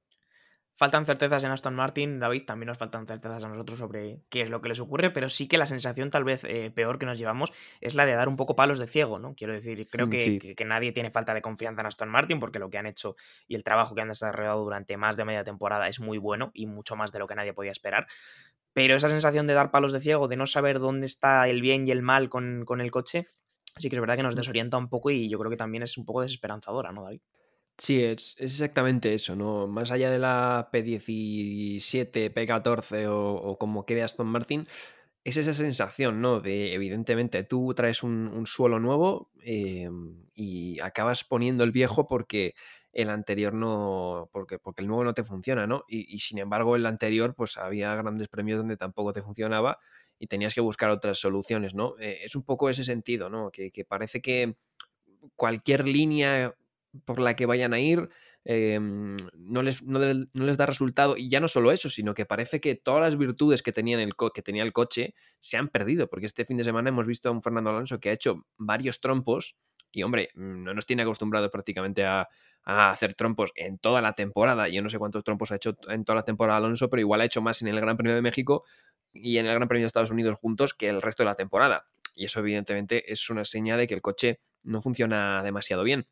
[0.75, 4.51] Faltan certezas en Aston Martin, David, también nos faltan certezas a nosotros sobre qué es
[4.51, 7.19] lo que les ocurre, pero sí que la sensación tal vez eh, peor que nos
[7.19, 9.35] llevamos es la de dar un poco palos de ciego, ¿no?
[9.35, 10.39] Quiero decir, creo Mm, que, sí.
[10.39, 13.17] que- que nadie tiene falta de confianza en Aston Martin porque lo que han hecho
[13.47, 16.67] y el trabajo que han desarrollado durante más de media temporada es muy bueno y
[16.67, 18.07] mucho más de lo que nadie podía esperar.
[18.73, 21.87] Pero esa sensación de dar palos de ciego, de no saber dónde está el bien
[21.87, 23.27] y el mal con, con el coche,
[23.77, 25.99] sí que es verdad que nos desorienta un poco y yo creo que también es
[25.99, 27.21] un poco desesperanzadora, ¿no, David?
[27.83, 29.67] Sí, es, es exactamente eso, ¿no?
[29.67, 34.65] Más allá de la P17, P14 o, como quede Aston Martin,
[35.25, 36.41] es esa sensación, ¿no?
[36.41, 39.91] De, evidentemente, tú traes un, suelo nuevo eh,
[40.33, 42.55] y acabas poniendo el viejo porque
[42.93, 45.85] el anterior no, porque, porque el nuevo no te funciona, ¿no?
[45.89, 49.81] Y, y sin embargo, el anterior, pues había grandes premios donde tampoco te funcionaba
[50.21, 51.97] y tenías que buscar otras soluciones, ¿no?
[51.99, 53.51] Eh, es un poco ese sentido, ¿no?
[53.51, 54.55] Que, que parece que
[55.37, 56.55] cualquier línea
[57.05, 58.09] por la que vayan a ir
[58.45, 61.17] eh, no, les, no, le- no les da resultado.
[61.17, 64.43] Y ya no solo eso, sino que parece que todas las virtudes que, el que
[64.43, 66.09] tenía el coche se han perdido.
[66.09, 69.01] Porque este fin de semana hemos visto a un Fernando Alonso que ha hecho varios
[69.01, 69.57] trompos.
[69.93, 72.29] Y hombre, mm, no nos tiene acostumbrados prácticamente a,
[72.65, 74.69] a hacer trompos en toda la temporada.
[74.69, 77.25] Yo no sé cuántos trompos ha hecho en toda la temporada Alonso, pero igual ha
[77.27, 78.65] hecho más en el Gran Premio de México
[79.13, 81.87] y en el Gran Premio de Estados Unidos juntos que el resto de la temporada.
[82.15, 86.07] Y eso evidentemente es una seña de que el coche no funciona demasiado bien.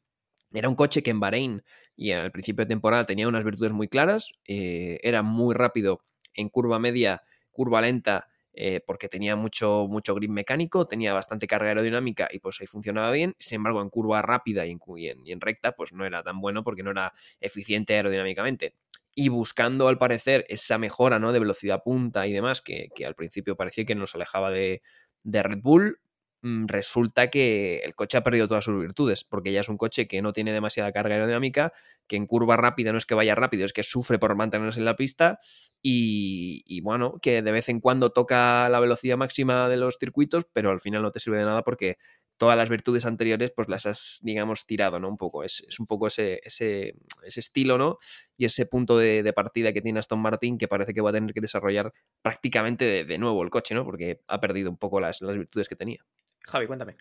[0.52, 1.62] Era un coche que en Bahrein
[1.96, 6.02] y al principio de temporada tenía unas virtudes muy claras, eh, era muy rápido
[6.34, 11.68] en curva media, curva lenta, eh, porque tenía mucho, mucho grip mecánico, tenía bastante carga
[11.68, 13.34] aerodinámica y pues ahí funcionaba bien.
[13.38, 14.80] Sin embargo, en curva rápida y en,
[15.26, 18.74] en- recta, pues no era tan bueno porque no era eficiente aerodinámicamente.
[19.14, 21.32] Y buscando, al parecer, esa mejora ¿no?
[21.32, 24.82] de velocidad punta y demás, que, al principio parecía que nos alejaba de,
[25.24, 26.00] Red Bull,
[26.42, 30.22] resulta que el coche ha perdido todas sus virtudes, porque ya es un coche que
[30.22, 31.72] no tiene demasiada carga aerodinámica,
[32.06, 34.84] que en curva rápida no es que vaya rápido, es que sufre por mantenerse en
[34.84, 35.38] la pista
[35.82, 40.70] y, bueno, que de vez en cuando toca la velocidad máxima de los circuitos, pero
[40.70, 41.98] al final no te sirve de nada porque
[42.36, 45.08] todas las virtudes anteriores pues las has, digamos, tirado, ¿no?
[45.10, 47.98] Un poco, es, un poco ese, ese, ese estilo, ¿no?
[48.36, 51.12] Y ese punto de, de partida que tiene Aston Martin que parece que va a
[51.12, 53.84] tener que desarrollar prácticamente de, de nuevo el coche, ¿no?
[53.84, 56.04] Porque ha perdido un poco las, las virtudes que tenía.
[56.46, 56.96] Javi, cuéntame.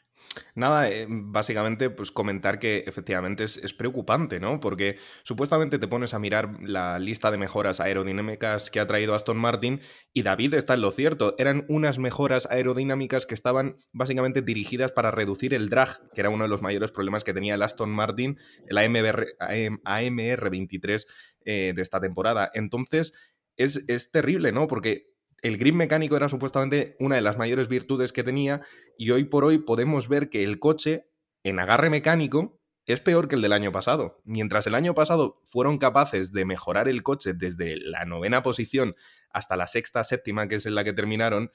[0.54, 4.60] Nada, eh, básicamente, pues comentar que efectivamente es, preocupante, ¿no?
[4.60, 9.38] Porque supuestamente te pones a mirar la lista de mejoras aerodinámicas que ha traído Aston
[9.38, 9.82] Martin
[10.13, 11.36] y David está en lo cierto.
[11.38, 16.43] Eran unas mejoras aerodinámicas que estaban básicamente dirigidas para reducir el drag, que era uno
[16.43, 21.06] de los mayores problemas que tenía el Aston Martin, el AMR, AM AMR23
[21.45, 22.52] eh, de esta temporada.
[22.54, 23.13] Entonces,
[23.58, 24.67] es, es terrible, ¿no?
[24.67, 25.10] Porque
[25.41, 28.62] el grip mecánico era supuestamente una de las mayores virtudes que tenía
[28.97, 31.10] y hoy por hoy podemos ver que el coche
[31.43, 34.19] en agarre mecánico es peor que el del año pasado.
[34.25, 38.95] Mientras el año pasado fueron capaces de mejorar el coche desde la novena posición
[39.30, 41.52] hasta la sexta, séptima, que es en la que terminaron,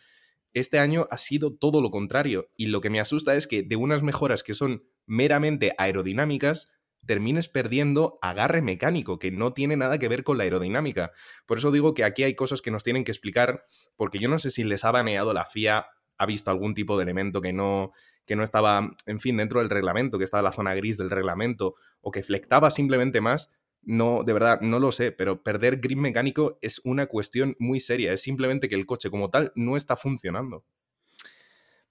[0.52, 2.50] este año ha sido todo lo contrario.
[2.56, 6.68] Y lo que me asusta es que de unas mejoras que son meramente aerodinámicas,
[7.06, 11.12] termines perdiendo agarre mecánico, que no tiene nada que ver con la aerodinámica.
[11.46, 13.64] Por eso digo que aquí hay cosas que nos tienen que explicar,
[13.96, 15.86] porque yo no sé si les ha baneado la FIA,
[16.16, 17.90] ha visto algún tipo de elemento que no,
[18.26, 21.10] que no estaba, en fin, dentro del reglamento, que estaba en la zona gris del
[21.10, 23.50] reglamento, o que flectaba simplemente más.
[23.82, 28.12] No, de verdad, no lo sé, pero perder grip mecánico es una cuestión muy seria.
[28.12, 30.64] Es simplemente que el coche como tal no está funcionando.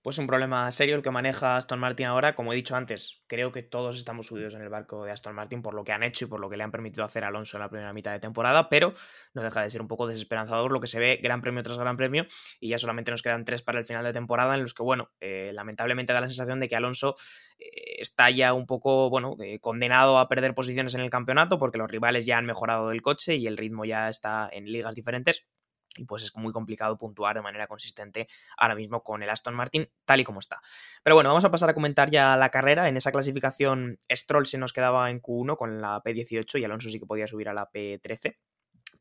[0.04, 2.36] Pues un problema serio el que maneja Aston Martin ahora.
[2.36, 5.62] Como he dicho antes, creo que todos estamos subidos en el barco de Aston Martin
[5.62, 7.56] por lo que han hecho y por lo que le han permitido hacer a Alonso
[7.56, 8.92] en la primera mitad de temporada, pero
[9.34, 11.96] no deja de ser un poco desesperanzador lo que se ve gran premio tras gran
[11.96, 12.28] premio
[12.60, 15.10] y ya solamente nos quedan tres para el final de temporada en los que, bueno,
[15.22, 17.16] eh, lamentablemente da la sensación de que Alonso
[17.58, 21.78] eh, está ya un poco, bueno, eh, condenado a perder posiciones en el campeonato porque
[21.78, 25.46] los rivales ya han mejorado el coche y el ritmo ya está en ligas diferentes
[25.98, 28.28] y pues es muy complicado puntuar de manera consistente
[28.58, 30.62] ahora mismo con el Aston Martin tal y como está.
[31.04, 32.88] Pero bueno, vamos a pasar a comentar ya la carrera.
[32.88, 37.00] En esa clasificación Stroll se nos quedaba en Q1 con la P18 y Alonso sí
[37.00, 38.38] que podía subir a la P13.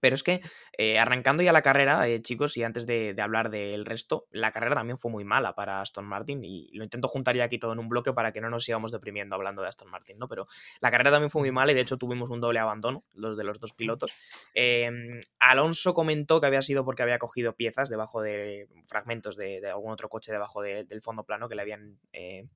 [0.02, 0.40] Pero es que
[0.76, 4.50] eh, arrancando ya la carrera, eh, chicos, y antes de, de, hablar del resto, la
[4.50, 7.72] carrera también fue muy mala para Aston Martin y lo intento juntar ya aquí todo
[7.72, 10.26] en un bloque para que no nos sigamos deprimiendo hablando de Aston Martin, ¿no?
[10.26, 10.48] Pero
[10.80, 13.44] la carrera también fue muy mala y de hecho tuvimos un doble abandono, los de
[13.44, 14.12] los dos pilotos.
[14.54, 14.90] Eh,
[15.38, 19.92] Alonso comentó que había sido porque había cogido piezas debajo de fragmentos de, de algún
[19.92, 22.48] otro coche debajo de, del fondo plano que le habían eh,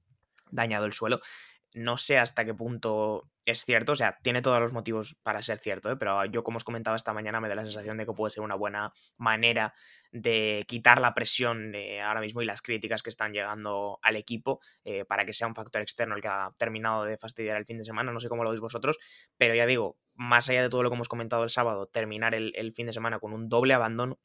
[0.51, 1.19] dañado el suelo
[1.77, 5.59] no sé hasta qué punto es cierto, o sea, tiene todos los motivos para ser
[5.59, 5.97] cierto, ¿eh?
[5.97, 8.43] pero yo como os comentaba esta mañana me da la sensación de que puede ser
[8.43, 9.75] una buena manera
[10.11, 14.61] de quitar la presión eh, ahora mismo y las críticas que están llegando al equipo
[14.85, 17.79] eh, para que sea un factor externo el que ha terminado de fastidiar el fin
[17.79, 18.99] de semana, no sé cómo lo veis vosotros,
[19.37, 22.73] pero ya digo, más allá de todo lo que hemos comentado el sábado, terminar el,
[22.75, 24.19] fin de semana con un doble abandono.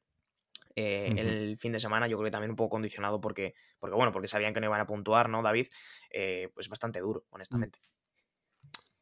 [0.76, 4.12] Eh, el fin de semana, yo creo que también un poco condicionado porque, porque bueno,
[4.12, 5.68] porque sabían que no iban a puntuar, ¿no, David?
[6.10, 7.36] Eh, pues bastante duro, mm.
[7.36, 7.80] honestamente.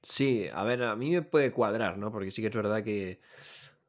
[0.01, 2.11] Sí, a ver, a mí me puede cuadrar, ¿no?
[2.11, 3.19] Porque sí que es verdad que,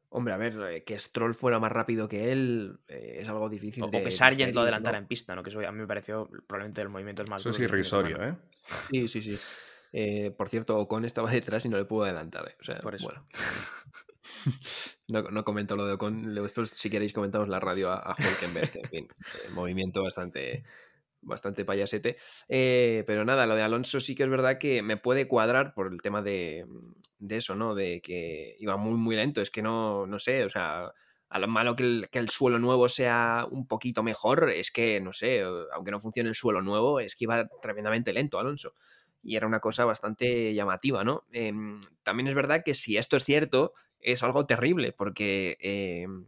[0.09, 3.83] hombre, a ver, eh, que Stroll fuera más rápido que él es algo difícil.
[3.83, 5.03] O, de, o que Sargent lo adelantara ¿no?
[5.03, 5.43] en pista, ¿no?
[5.43, 8.21] Que eso a mí me pareció probablemente de los movimientos más Eso es irrisorio.
[8.23, 8.35] ¿eh?
[8.89, 9.39] Sí, sí, sí.
[9.93, 12.47] Eh, por cierto, Ocon estaba detrás y no le pudo adelantar.
[12.47, 12.55] eh.
[12.59, 13.05] O sea, Por eso.
[13.05, 13.25] bueno.
[15.07, 16.33] no, no comento lo de Ocon.
[16.33, 18.71] Después, si queréis, comentamos la radio a, a Hülkenberg.
[18.75, 20.63] En fin, eh, movimiento bastante,
[21.21, 22.17] bastante payasete.
[22.49, 25.91] Eh, pero nada, lo de Alonso sí que es verdad que me puede cuadrar por
[25.91, 26.65] el tema de,
[27.19, 27.75] de eso, ¿no?
[27.75, 29.41] De que iba muy, muy lento.
[29.41, 30.91] Es que no, no sé, o sea,
[31.29, 34.99] a lo malo que el, que el suelo nuevo sea un poquito mejor, es que,
[34.99, 38.73] no sé, aunque no funcione el suelo nuevo, es que iba tremendamente lento Alonso.
[39.23, 41.25] Y era una cosa bastante llamativa, ¿no?
[41.31, 46.25] Em, también es verdad que si esto es cierto, es algo terrible, porque em,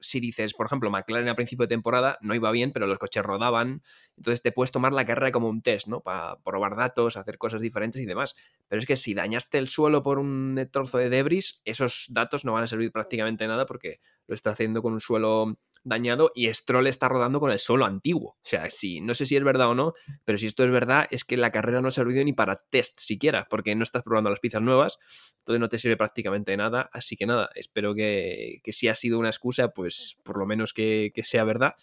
[0.00, 3.22] si dices, por ejemplo, McLaren a principio de temporada no iba bien, pero los coches
[3.22, 3.82] rodaban,
[4.16, 6.00] entonces te puedes tomar la carrera como un test, ¿no?
[6.00, 8.34] Para probar datos, hacer cosas diferentes y demás.
[8.68, 12.52] Pero es que si dañaste el suelo por un trozo de debris, esos datos no
[12.52, 16.86] van a servir prácticamente nada porque lo está haciendo con un suelo dañado y Stroll
[16.86, 18.30] está rodando con el suelo antiguo.
[18.30, 19.94] O sea, si, no sé si es verdad o no,
[20.24, 22.98] pero si esto es verdad, es que la carrera no ha servido ni para test
[23.00, 24.98] siquiera, porque no estás probando las piezas nuevas,
[25.38, 26.90] entonces no te sirve prácticamente de nada.
[26.92, 30.72] Así que nada, espero que, que si ha sido una excusa, pues por lo menos
[30.72, 31.74] que, que sea verdad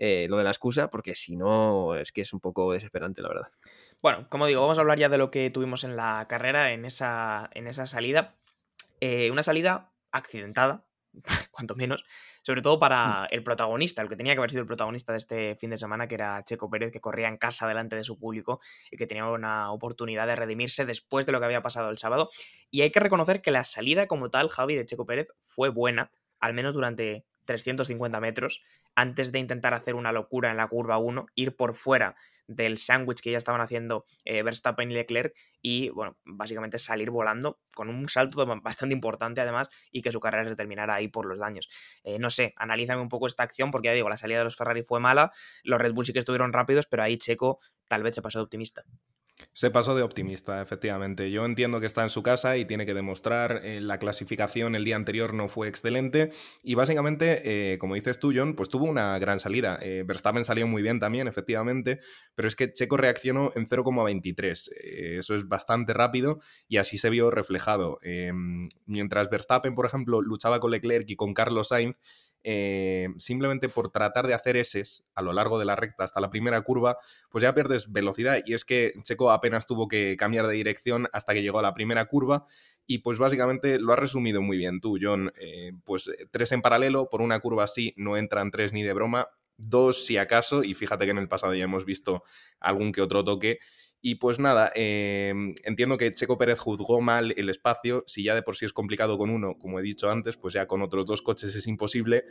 [0.00, 3.28] eh, lo de la excusa, porque si no, es que es un poco desesperante, la
[3.28, 3.48] verdad.
[4.00, 6.84] Bueno, como digo, vamos a hablar ya de lo que tuvimos en la carrera, en
[6.84, 8.36] esa, en esa salida.
[9.00, 10.86] Eh, una salida accidentada,
[11.50, 12.04] cuanto menos,
[12.42, 15.56] sobre todo para el protagonista, el que tenía que haber sido el protagonista de este
[15.56, 18.60] fin de semana, que era Checo Pérez, que corría en casa delante de su público
[18.90, 22.30] y que tenía una oportunidad de redimirse después de lo que había pasado el sábado.
[22.70, 26.10] Y hay que reconocer que la salida como tal, Javi, de Checo Pérez fue buena,
[26.40, 28.62] al menos durante 350 metros,
[28.94, 32.16] antes de intentar hacer una locura en la curva 1, ir por fuera
[32.48, 37.60] del sándwich que ya estaban haciendo eh, Verstappen y Leclerc y, bueno, básicamente salir volando
[37.74, 41.38] con un salto bastante importante además y que su carrera se terminara ahí por los
[41.38, 41.68] daños.
[42.02, 44.56] Eh, no sé, analízame un poco esta acción porque ya digo, la salida de los
[44.56, 45.30] Ferrari fue mala,
[45.62, 48.44] los Red Bull sí que estuvieron rápidos, pero ahí Checo tal vez se pasó de
[48.44, 48.84] optimista.
[49.52, 51.30] Se pasó de optimista, efectivamente.
[51.30, 54.84] Yo entiendo que está en su casa y tiene que demostrar eh, la clasificación el
[54.84, 56.30] día anterior no fue excelente
[56.62, 59.78] y básicamente, eh, como dices tú, John, pues tuvo una gran salida.
[59.82, 62.00] Eh, Verstappen salió muy bien también, efectivamente,
[62.34, 64.70] pero es que Checo reaccionó en 0,23.
[64.74, 67.98] Eh, eso es bastante rápido y así se vio reflejado.
[68.02, 68.32] Eh,
[68.86, 71.96] mientras Verstappen, por ejemplo, luchaba con Leclerc y con Carlos Sainz,
[72.50, 74.82] eh, simplemente por tratar de hacer S
[75.14, 76.96] a lo largo de la recta hasta la primera curva,
[77.28, 78.40] pues ya pierdes velocidad.
[78.46, 81.74] Y es que Checo apenas tuvo que cambiar de dirección hasta que llegó a la
[81.74, 82.46] primera curva.
[82.86, 85.30] Y pues básicamente lo has resumido muy bien tú, John.
[85.38, 89.28] Eh, pues tres en paralelo, por una curva así no entran tres ni de broma.
[89.58, 92.22] Dos si acaso, y fíjate que en el pasado ya hemos visto
[92.60, 93.58] algún que otro toque.
[94.00, 95.34] Y pues nada, eh,
[95.64, 98.04] entiendo que Checo Pérez juzgó mal el espacio.
[98.06, 100.66] Si ya de por sí es complicado con uno, como he dicho antes, pues ya
[100.66, 102.24] con otros dos coches es imposible.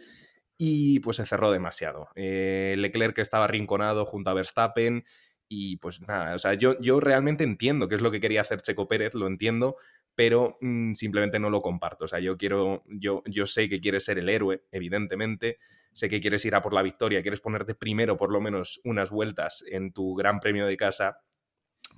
[0.58, 2.08] Y pues se cerró demasiado.
[2.16, 5.04] Eh, Leclerc estaba rinconado junto a Verstappen.
[5.50, 8.60] Y pues nada, o sea, yo, yo realmente entiendo qué es lo que quería hacer
[8.62, 9.78] Checo Pérez, lo entiendo,
[10.14, 12.06] pero mmm, simplemente no lo comparto.
[12.06, 15.60] O sea, yo quiero, yo, yo sé que quieres ser el héroe, evidentemente.
[15.94, 19.10] Sé que quieres ir a por la victoria, quieres ponerte primero por lo menos unas
[19.10, 21.22] vueltas en tu gran premio de casa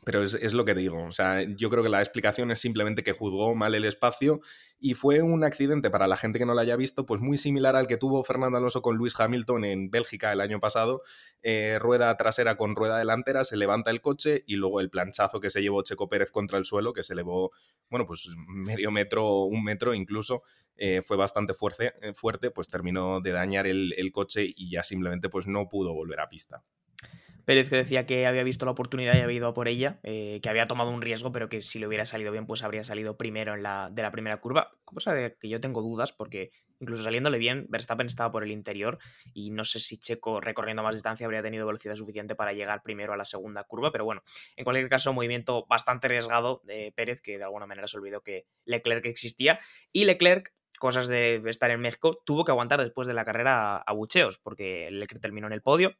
[0.09, 1.03] pero es, es, lo que digo.
[1.03, 4.41] O sea, yo creo que la explicación es simplemente que juzgó mal el espacio
[4.79, 7.75] y fue un accidente para la gente que no lo haya visto, pues muy similar
[7.75, 11.03] al que tuvo Fernando Alonso con Luis Hamilton en Bélgica el año pasado.
[11.43, 15.51] Eh, rueda trasera con rueda delantera, se levanta el coche y luego el planchazo que
[15.51, 17.51] se llevó Checo Pérez contra el suelo, que se elevó,
[17.91, 20.41] bueno, pues medio metro, un metro incluso.
[20.75, 25.29] Eh, fue bastante fuerte, fuerte, pues terminó de dañar el, el coche y ya simplemente
[25.29, 26.63] pues no pudo volver a pista.
[27.45, 30.49] Pérez que decía que había visto la oportunidad y había ido por ella, eh, que
[30.49, 33.53] había tomado un riesgo, pero que si le hubiera salido bien, pues habría salido primero
[33.53, 34.71] en la, de la primera curva.
[34.85, 38.99] Cosa de que yo tengo dudas, porque incluso saliéndole bien, Verstappen estaba por el interior
[39.33, 43.13] y no sé si Checo recorriendo más distancia habría tenido velocidad suficiente para llegar primero
[43.13, 44.23] a la segunda curva, pero bueno,
[44.55, 48.45] en cualquier caso, movimiento bastante arriesgado de Pérez, que de alguna manera se olvidó que
[48.65, 49.59] Leclerc existía,
[49.91, 53.93] y Leclerc cosas de estar en México, tuvo que aguantar después de la carrera a
[53.93, 55.95] bucheos, porque Leclerc terminó en el podio,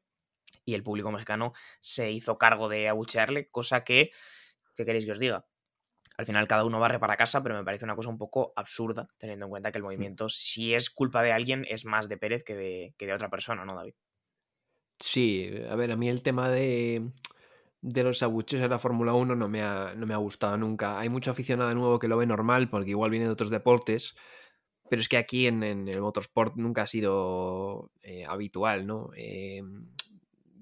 [0.66, 4.12] y el público mexicano se hizo cargo de abuchearle, cosa que,
[4.76, 5.46] ¿qué queréis que os diga?
[6.18, 9.08] Al final cada uno barre para casa, pero me parece una cosa un poco absurda,
[9.18, 12.44] teniendo en cuenta que el movimiento, si es culpa de alguien, es más de Pérez
[12.44, 13.94] que de, que de otra persona, ¿no, David?
[15.00, 17.14] Sí, a ver, a mí el tema de
[17.82, 21.00] de los abucheos de la Fórmula 1 no me, ha, no me ha gustado nunca.
[21.00, 24.16] Hay mucho aficionado nuevo que lo ve normal porque igual viene de otros deportes,
[24.90, 29.12] pero es que aquí en, el motorsport nunca ha sido eh, habitual, ¿no?
[29.16, 29.62] Eh,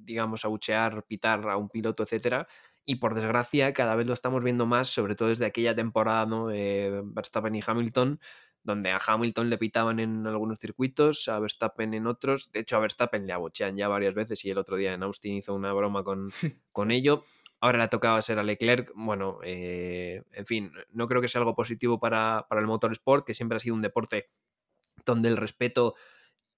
[0.08, 2.48] digamos, abuchear, pitar a un piloto, etcétera.
[2.86, 6.48] Y por desgracia, cada vez lo estamos viendo más, sobre todo desde aquella temporada ¿no?
[6.48, 8.20] de Verstappen y Hamilton,
[8.64, 12.50] donde a Hamilton le pitaban en algunos circuitos, a Verstappen en otros.
[12.52, 15.36] De hecho, a Verstappen le abuchean ya varias veces y el otro día en Austin
[15.36, 16.32] hizo una broma con,
[16.72, 17.26] con ello.
[17.60, 18.92] Ahora le ha tocado ser a Leclerc.
[18.96, 23.34] Bueno, eh, en fin, no creo que sea algo positivo para, para el motorsport, que
[23.34, 24.30] siempre ha sido un deporte
[25.06, 25.96] donde el respeto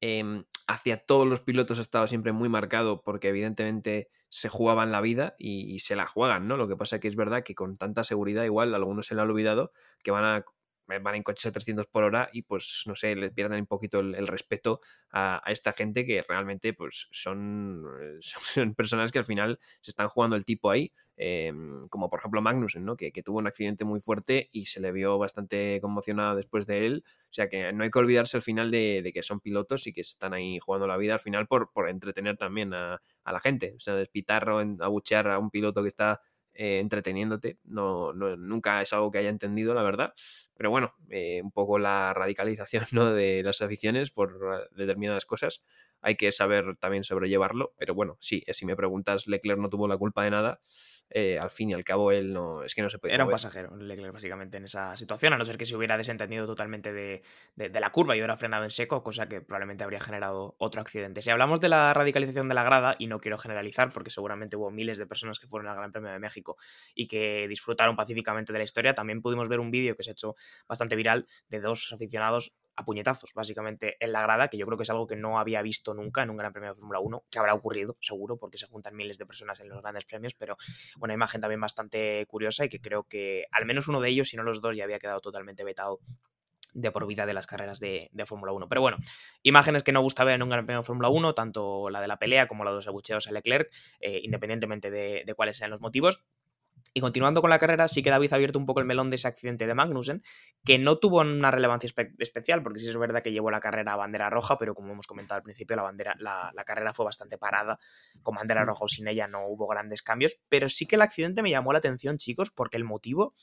[0.02, 5.02] Em, hacia todos los pilotos ha estado siempre muy marcado porque evidentemente se jugaban la
[5.02, 6.56] vida y, se la juegan, ¿no?
[6.58, 9.30] Lo que pasa que es verdad que con tanta seguridad igual algunos se le han
[9.30, 9.72] olvidado
[10.04, 10.46] que van a
[10.98, 14.00] van en coches a 300 por hora y pues no sé, le pierden un poquito
[14.00, 14.82] el, respeto
[15.12, 17.86] a, esta gente que realmente pues son,
[18.20, 22.42] son, personas que al final se están jugando el tipo ahí, em, como por ejemplo
[22.42, 22.96] Magnussen, ¿no?
[22.96, 27.04] Que, tuvo un accidente muy fuerte y se le vio bastante conmocionado después de él,
[27.06, 30.02] o sea que no hay que olvidarse al final de, que son pilotos y que
[30.02, 33.74] están ahí jugando la vida al final por, por entretener también a, a la gente,
[33.76, 36.22] o sea, despitar o abuchear a un piloto que está
[36.62, 37.58] eh, entreteniéndote.
[37.64, 40.14] No, nunca es algo que haya entendido, la verdad.
[40.56, 43.14] Pero bueno, eh, un poco la radicalización ¿no?
[43.14, 45.64] de las aficiones por determinadas cosas.
[46.02, 47.74] Hay que saber también sobrellevarlo.
[47.78, 50.60] Pero bueno, sí, si me preguntas, Leclerc no tuvo la culpa de nada.
[51.12, 53.32] Eh, al fin y al cabo él no es que no se puede era un
[53.32, 57.24] pasajero Leclerc básicamente en esa situación a no ser que se hubiera desentendido totalmente de,
[57.56, 61.24] la curva y hubiera frenado en seco cosa que probablemente habría generado otro accidente.
[61.24, 64.70] Si hablamos de la radicalización de la grada y no quiero generalizar porque seguramente hubo
[64.70, 66.58] miles de personas que fueron al Gran Premio de México
[66.94, 70.14] y que disfrutaron pacíficamente de la historia también pudimos ver un vídeo que se ha
[70.14, 70.36] hecho
[70.68, 74.84] bastante viral de dos aficionados a puñetazos, básicamente, en la grada, que yo creo que
[74.84, 77.38] es algo que no había visto nunca en un Gran Premio de Fórmula 1, que
[77.38, 80.56] habrá ocurrido, seguro, porque se juntan miles de personas en los grandes premios, pero
[81.00, 84.38] una imagen también bastante curiosa y que creo que al menos uno de ellos, si
[84.38, 86.00] no los dos, ya había quedado totalmente vetado
[86.74, 88.70] de por vida de las carreras de, Fórmula 1.
[88.70, 88.98] Pero bueno,
[89.44, 92.08] imágenes que no gusta ver en un Gran Premio de Fórmula 1, tanto la de
[92.08, 93.70] la pelea como la de los abucheos a Leclerc,
[94.00, 96.24] eh, independientemente de, de, cuáles sean los motivos.
[96.94, 99.18] Y continuando con la carrera, sí que David ha abierto un poco el melón de
[99.18, 100.24] ese accidente de Magnussen,
[100.66, 103.96] que no tuvo una relevancia especial, porque sí es verdad que llevó la carrera a
[103.96, 107.80] bandera roja, pero como hemos comentado al principio, la, bandera, la, carrera fue bastante parada,
[108.22, 108.68] con bandera mm.
[108.68, 111.74] roja o sin ella no hubo grandes cambios, pero sí que el accidente me llamó
[111.74, 113.36] la atención, chicos, porque el motivo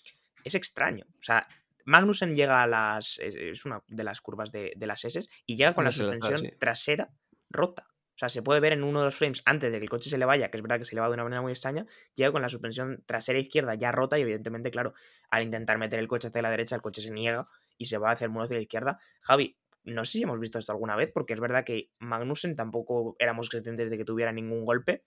[0.45, 1.07] es extraño.
[1.19, 1.47] O sea,
[1.85, 3.19] Magnussen llega a las.
[3.19, 7.11] es una de las curvas de, las S y llega con la suspensión trasera
[7.49, 7.87] rota.
[8.17, 10.09] O sea, se puede ver en uno de los frames antes de que el coche
[10.09, 11.85] se le vaya, que es verdad que se le va de una manera muy extraña,
[12.15, 14.95] llega con la suspensión trasera izquierda ya rota y evidentemente, claro,
[15.29, 17.47] al intentar meter el coche hacia la derecha, el coche se niega
[17.77, 18.99] y se va hacia el muro hacia la izquierda.
[19.21, 23.17] Javi, no sé si hemos visto esto alguna vez, porque es verdad que Magnussen tampoco
[23.19, 25.05] éramos creyentes de que tuviera ningún golpe,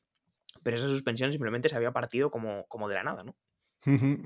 [0.62, 3.36] pero esa suspensión simplemente se había partido como, como de la nada, ¿no?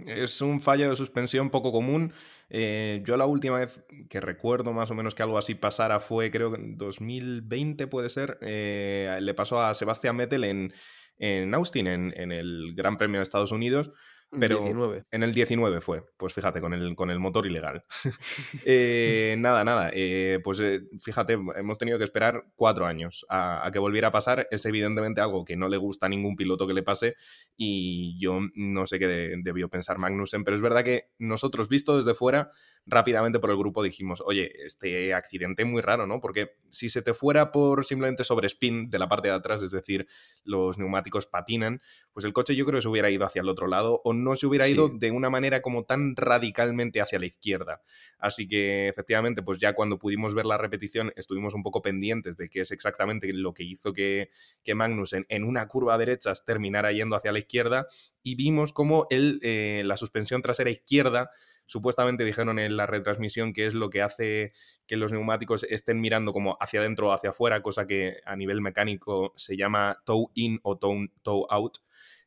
[0.08, 2.12] Es un fallo de suspensión poco común.
[2.50, 6.32] Eh, yo la última vez que recuerdo más o menos que algo así pasara fue,
[6.32, 10.74] creo que en 2020 puede ser, eh, le pasó a Sebastián Vettel en,
[11.18, 13.92] en Austin, en, en, el Gran Premio de Estados Unidos.
[14.40, 17.84] Pero en el 19 fue, pues fíjate, con el, con el motor ilegal.
[18.66, 23.80] Eh, nada, nada, eh, pues eh, fíjate, hemos tenido que esperar cuatro años a, que
[23.80, 24.48] volviera a pasar.
[24.52, 27.16] Es evidentemente algo que no le gusta a ningún piloto que le pase
[27.58, 32.14] y yo no sé qué debió pensar Magnussen, pero es verdad que nosotros, visto desde
[32.14, 32.52] fuera,
[32.86, 36.22] rápidamente por el grupo dijimos, oye, este accidente muy raro, ¿no?
[36.22, 39.72] Porque si se te fuera por simplemente sobre spin de la parte de atrás, es
[39.72, 40.08] decir,
[40.44, 41.82] los neumáticos patinan,
[42.14, 44.23] pues el coche yo creo que se hubiera ido hacia el otro lado o no
[44.36, 47.82] se hubiera ido de una manera como tan radicalmente hacia la izquierda.
[48.18, 52.50] Así que efectivamente, pues ya cuando pudimos ver la repetición estuvimos un poco pendientes de
[52.50, 54.30] qué es exactamente lo que hizo que,
[54.64, 57.88] que Magnussen en una curva derecha terminara yendo hacia la izquierda
[58.22, 61.30] y vimos como él, eh, la suspensión trasera izquierda
[61.66, 64.54] supuestamente dijeron en la retransmisión que es lo que hace
[64.86, 68.62] que los neumáticos estén mirando como hacia adentro o hacia afuera, cosa que a nivel
[68.62, 71.78] mecánico se llama toe in o toe, toe out.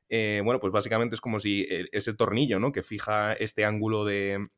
[0.08, 2.72] Eh, bueno, pues básicamente es como si eh, ese tornillo, ¿no?
[2.72, 4.48] Que fija este ángulo de,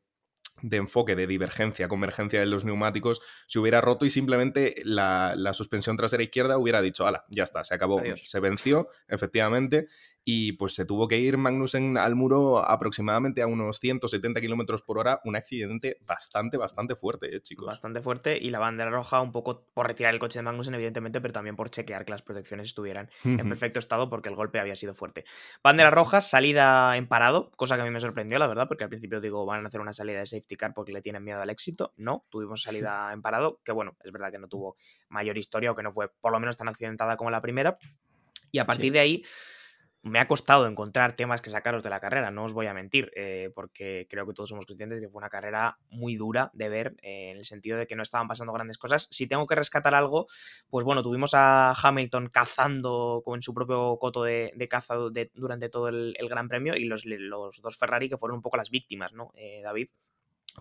[0.61, 5.97] de enfoque, de divergencia, convergencia de los neumáticos, se hubiera roto y simplemente la, suspensión
[5.97, 9.87] trasera izquierda hubiera dicho, ala, ya está, se acabó, se venció, efectivamente,
[10.31, 14.99] y pues se tuvo que ir Magnussen al muro aproximadamente a unos 170 kilómetros por
[14.99, 17.65] hora, un accidente bastante, bastante fuerte, ¿eh, chicos.
[17.65, 21.19] Bastante fuerte, y la bandera roja un poco por retirar el coche de Magnussen, evidentemente,
[21.19, 24.75] pero también por chequear que las protecciones estuvieran en perfecto estado porque el golpe había
[24.75, 25.25] sido fuerte.
[25.63, 28.91] Bandera roja, salida en parado, cosa que a mí me sorprendió, la verdad, porque al
[28.91, 31.49] principio digo, van a hacer una salida de safety car porque le tienen miedo al
[31.49, 31.95] éxito.
[31.97, 34.75] No, tuvimos salida en parado, que bueno, es verdad que no tuvo
[35.07, 37.79] mayor historia o que no fue por lo menos tan accidentada como la primera.
[38.51, 39.23] Y a partir de ahí
[40.01, 43.11] me ha costado encontrar temas que sacaros de la carrera, no os voy a mentir,
[43.15, 46.69] eh, porque creo que todos somos conscientes de que fue una carrera muy dura de
[46.69, 49.07] ver, eh, en el sentido de que no estaban pasando grandes cosas.
[49.11, 50.27] Si tengo que rescatar algo,
[50.69, 54.95] pues bueno, tuvimos a Hamilton cazando con su propio coto de, caza
[55.33, 58.69] durante todo el, Gran Premio y los, los, dos Ferrari que fueron un poco las
[58.69, 59.89] víctimas, ¿no, eh, David?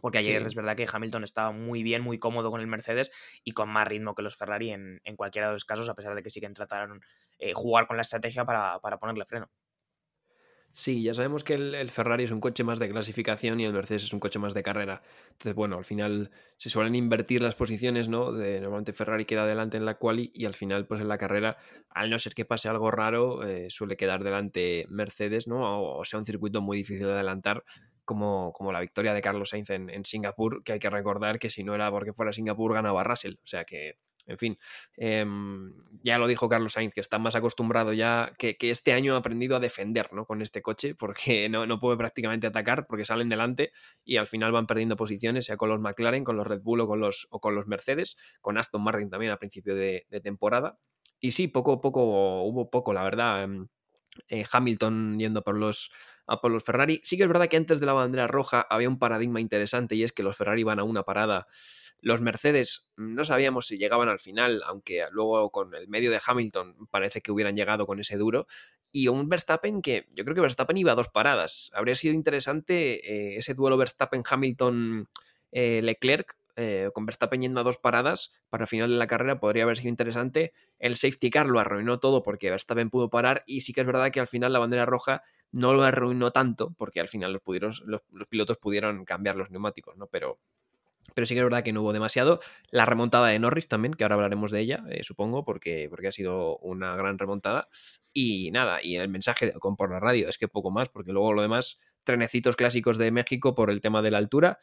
[0.01, 3.11] Porque ayer es verdad que Hamilton estaba muy bien, muy cómodo con el Mercedes
[3.45, 6.23] y con más ritmo que los Ferrari en, cualquiera de los casos, a pesar de
[6.23, 7.01] que sí que trataron
[7.39, 9.51] eh, jugar con la estrategia para, ponerle freno.
[10.79, 14.05] Sí, ya sabemos que el, Ferrari es un coche más de clasificación y el Mercedes
[14.05, 15.03] es un coche más de carrera.
[15.33, 18.31] Entonces, bueno, al final se suelen invertir las posiciones, ¿no?
[18.31, 21.57] De, normalmente Ferrari queda delante en la quali y al final, pues en la carrera,
[21.91, 25.83] al no ser que pase algo raro, eh, suele quedar delante Mercedes, ¿no?
[25.83, 27.65] O, sea, un circuito muy difícil de adelantar
[28.05, 31.65] como, como la victoria de Carlos Sainz en, Singapur, que hay que recordar que si
[31.65, 33.35] no era porque fuera Singapur ganaba Russell.
[33.43, 33.99] O sea que,
[34.29, 34.59] en fin,
[34.97, 35.73] em,
[36.03, 39.57] ya lo dijo Carlos Sainz, que está más acostumbrado ya, que, este año ha aprendido
[39.57, 40.27] a defender ¿no?
[40.27, 43.73] con este coche, porque no, puede prácticamente atacar, porque salen delante
[44.05, 46.87] y al final van perdiendo posiciones, sea con los McLaren, con los Red Bull o
[46.87, 50.79] con los, o con los Mercedes, con Aston Martin también al principio de, temporada.
[51.21, 53.45] Y sí, poco a poco, hubo poco, la verdad.
[53.45, 53.67] Em,
[54.29, 55.91] eh, Hamilton yendo por los
[56.29, 57.01] a por los Ferrari.
[57.03, 60.05] Sí que es verdad que antes de la bandera roja había un paradigma interesante y
[60.05, 61.47] es que los Ferrari van a una parada.
[62.01, 66.21] Los Mercedes mm, no sabíamos si llegaban al final, aunque luego con el medio de
[66.25, 68.47] Hamilton parece que hubieran llegado con ese duro.
[68.91, 71.71] Y un Verstappen que yo creo que Verstappen iba a dos paradas.
[71.75, 78.65] Habría sido interesante eh, ese duelo Verstappen-Hamilton-Leclerc eh, con Verstappen yendo a dos paradas para
[78.65, 80.53] el final de la carrera podría haber sido interesante.
[80.81, 84.11] El safety car lo arruinó todo porque Verstappen pudo parar y sí que es verdad
[84.11, 85.23] que al final la bandera roja
[85.53, 89.97] no lo arruinó tanto porque al final los, pudieron, los, pilotos pudieron cambiar los neumáticos,
[89.97, 90.09] ¿no?
[90.09, 90.41] Pero,
[91.15, 92.41] pero sí que es verdad que no hubo demasiado.
[92.71, 96.13] La remontada de Norris también, que ahora hablaremos de ella, eh, supongo, porque, porque ha
[96.13, 97.69] sido una gran remontada.
[98.13, 101.33] Y nada, y el mensaje con por la radio es que poco más, porque luego
[101.33, 104.59] lo demás, trenecitos clásicos de México por el tema de la altura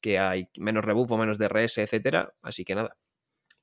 [0.00, 2.34] que hay menos rebufo, menos DRS, etcétera.
[2.42, 2.96] Así que nada,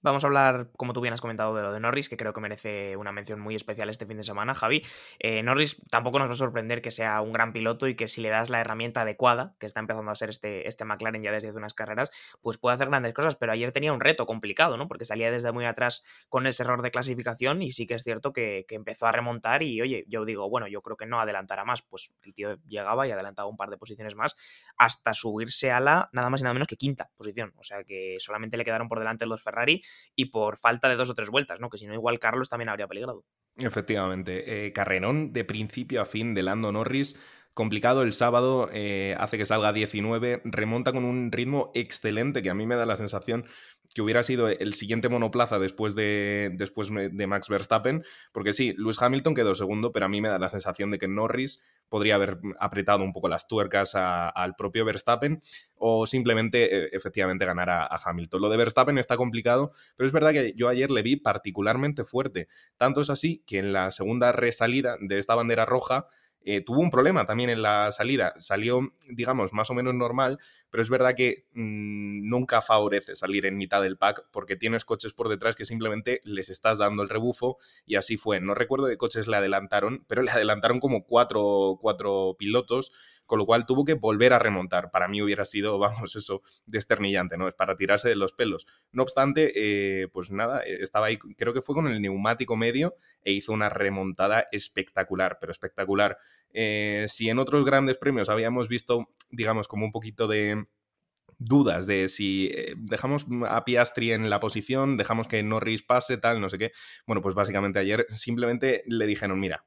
[0.04, 2.42] Vamos a hablar, como tú bien has comentado, de lo de Norris, que creo que
[2.42, 4.84] merece una mención muy especial este fin de semana, Javi.
[5.18, 8.20] Eh, Norris tampoco nos va a sorprender que sea un gran piloto y que si
[8.20, 11.48] le das la herramienta adecuada, que está empezando a ser este, este McLaren ya desde
[11.48, 12.10] hace unas carreras,
[12.42, 14.90] pues puede hacer grandes cosas, pero ayer tenía un reto complicado, ¿no?
[14.90, 18.34] Porque salía desde muy atrás con ese error de clasificación y sí que es cierto
[18.34, 21.82] que, empezó a remontar y, oye, yo digo, bueno, yo creo que no adelantará más,
[21.84, 24.36] pues el tío llegaba y adelantaba un par de posiciones más
[24.78, 28.18] hasta subirse a la nada más y nada menos que quinta posición, o sea que
[28.20, 29.84] solamente le quedaron por delante los Ferrari
[30.16, 31.70] y por falta de dos o tres vueltas, ¿no?
[31.70, 33.26] Que si no, igual Carlos también habría peligrado.
[33.58, 34.66] Efectivamente.
[34.66, 37.16] Eh, carrerón de principio a fin de Lando Norris.
[37.54, 42.56] Complicado el sábado, eh, hace que salga 19, remonta con un ritmo excelente que a
[42.56, 43.46] mí me da la sensación
[43.94, 49.00] que hubiera sido el siguiente monoplaza después de, después de Max Verstappen, porque sí, Lewis
[49.00, 52.40] Hamilton quedó segundo, pero a mí me da la sensación de que Norris podría haber
[52.60, 55.40] apretado un poco las tuercas al propio Verstappen
[55.76, 58.42] o simplemente eh, efectivamente ganar a, Hamilton.
[58.42, 62.48] Lo de Verstappen está complicado, pero es verdad que yo ayer le vi particularmente fuerte.
[62.78, 66.08] Tanto es así que en la segunda resalida de esta bandera roja,
[66.46, 68.34] eh, tuvo un problema también en la salida.
[68.38, 70.40] Salió, digamos, más o menos normal,
[70.70, 75.14] pero es verdad que mm, nunca favorece salir en mitad del pack porque tienes coches
[75.14, 78.40] por detrás que simplemente les estás dando el rebufo y así fue.
[78.42, 82.92] No recuerdo de coches le adelantaron, pero le adelantaron como cuatro, cuatro pilotos,
[83.26, 84.92] con lo cual tuvo que volver a remontar.
[84.92, 87.48] Para mí hubiera sido, vamos, eso, desternillante, ¿no?
[87.48, 88.66] Es para tirarse de los pelos.
[88.92, 92.96] No obstante, eh, pues nada, eh, estaba ahí, creo que fue con el neumático medio
[93.24, 96.18] e hizo una remontada espectacular, pero espectacular.
[96.54, 100.66] Eh, si en otros grandes premios habíamos visto, digamos, como un poquito de
[101.40, 106.40] dudas de si eh, dejamos a Piastri en la posición, dejamos que Norris pase, tal,
[106.40, 106.72] no sé qué.
[107.06, 109.66] Bueno, pues básicamente ayer simplemente le dijeron, mira,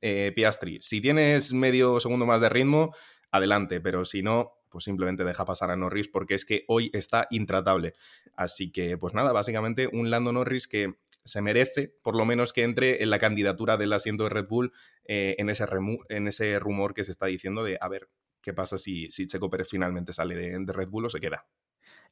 [0.00, 2.92] eh, Piastri, si tienes medio segundo más de ritmo,
[3.30, 7.26] adelante, pero si no, pues simplemente deja pasar a Norris porque es que hoy está
[7.30, 7.94] intratable.
[8.36, 10.94] Así que, pues nada, básicamente un Lando Norris que
[11.24, 14.72] se merece por lo menos que entre en la candidatura del asiento de Red Bull
[15.04, 15.64] eh, en, ese
[16.08, 18.08] en ese rumor que se está diciendo de a ver
[18.42, 21.46] qué pasa si, si Checo Pérez finalmente sale de Red Bull o se queda.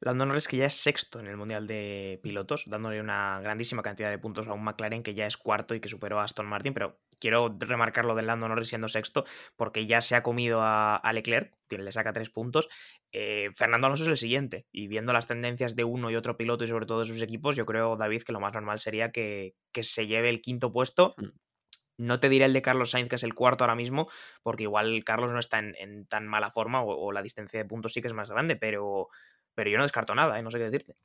[0.03, 4.09] Lando Norris que ya es sexto en el Mundial de Pilotos, dándole una grandísima cantidad
[4.09, 6.73] de puntos a un McLaren que ya es cuarto y que superó a Aston Martin,
[6.73, 9.23] pero quiero remarcar lo del Lando Norris siendo sexto
[9.55, 12.67] porque ya se ha comido a, Leclerc, le saca tres puntos.
[13.13, 16.65] Eh, Fernando Alonso es el siguiente y viendo las tendencias de uno y otro piloto
[16.65, 19.55] y sobre todo de sus equipos, yo creo, David, que lo más normal sería que,
[19.81, 21.15] se lleve el quinto puesto.
[21.17, 21.27] Mm.
[21.95, 24.09] No te diré el de Carlos Sainz, que es el cuarto ahora mismo,
[24.41, 27.93] porque igual Carlos no está en, tan mala forma o, o, la distancia de puntos
[27.93, 29.09] sí que es más grande, pero,
[29.55, 30.43] pero yo no descarto nada, ¿eh?
[30.43, 30.95] no sé qué decirte.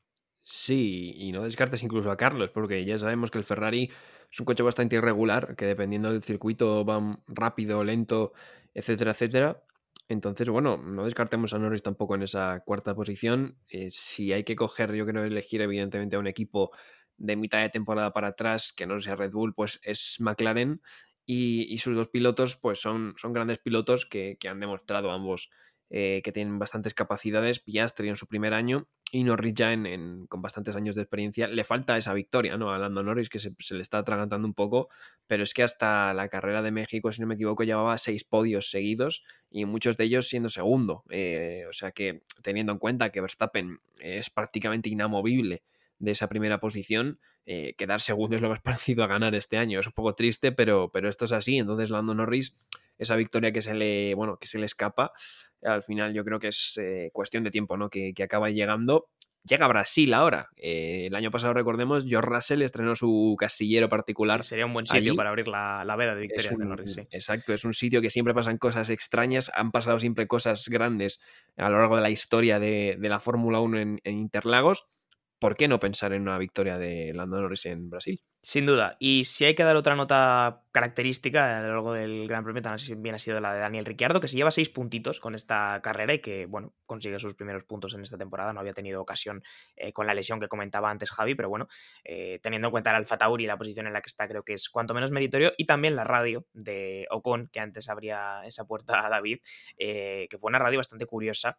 [0.43, 3.91] Sí, y no descartes incluso a Carlos, porque ya sabemos que el Ferrari
[4.31, 8.33] es un coche bastante irregular, que dependiendo del circuito va rápido, lento,
[8.75, 9.63] etcétera, etcétera.
[10.09, 13.59] Entonces, bueno, no descartemos a Norris tampoco en esa cuarta posición.
[13.71, 16.71] Eh, si hay que coger, yo creo, elegir evidentemente a un equipo
[17.19, 20.81] de mitad de temporada para atrás, que no sea Red Bull, pues es McLaren.
[21.27, 25.51] Y, sus dos pilotos, pues son, son grandes pilotos que, han demostrado ambos
[25.91, 27.61] eh, que tienen bastantes capacidades.
[27.61, 31.65] Piastri en su primer año y Norris ya en, con bastantes años de experiencia le
[31.65, 32.73] falta esa victoria, ¿no?
[32.73, 34.89] A Lando Norris que se, le está atragantando un poco,
[35.27, 38.71] pero es que hasta la carrera de México, si no me equivoco, llevaba seis podios
[38.71, 41.05] seguidos y muchos de ellos siendo segundo.
[41.09, 45.63] Eh, o sea que teniendo en cuenta que Verstappen es prácticamente inamovible
[45.99, 49.81] de esa primera posición, eh, quedar segundo es lo más parecido a ganar este año.
[49.81, 51.59] Es un poco triste, pero, pero esto es así.
[51.59, 52.55] Entonces Lando Norris
[52.99, 55.13] esa victoria que se le, bueno, que se le escapa,
[55.63, 57.89] al final yo creo que es eh, cuestión de tiempo, ¿no?
[57.89, 59.09] Que, acaba llegando.
[59.45, 60.51] Llega a Brasil ahora.
[60.57, 64.43] Eh, el año pasado, recordemos, George Russell estrenó su casillero particular.
[64.45, 66.99] sería un buen sitio para abrir la, veda de victoria de Norris.
[67.11, 69.51] Exacto, es un sitio que siempre pasan cosas extrañas.
[69.55, 71.21] Han pasado siempre cosas grandes
[71.57, 74.89] a lo largo de la historia de, la Fórmula 1 en Interlagos.
[75.39, 78.23] ¿Por qué no pensar en una victoria de Lando Norris en Brasil?
[78.43, 78.97] Sin duda.
[79.01, 83.15] Y si hay que dar otra nota característica a lo largo del Gran Premio, también
[83.15, 86.21] ha sido la de Daniel Ricciardo, que se lleva seis puntitos con esta carrera y
[86.21, 88.53] que, bueno, consigue sus primeros puntos en esta temporada.
[88.53, 89.43] No había tenido ocasión
[89.77, 91.69] eh, con la lesión que comentaba antes Javi, pero bueno,
[92.05, 94.45] eh, teniendo en cuenta el Alfa Tauri y la posición en la que está, creo
[94.45, 95.53] que es cuanto menos meritorio.
[95.57, 99.39] Y también la radio de Ocon, que antes abría esa puerta a David,
[99.79, 101.59] eh, que fue una radio bastante curiosa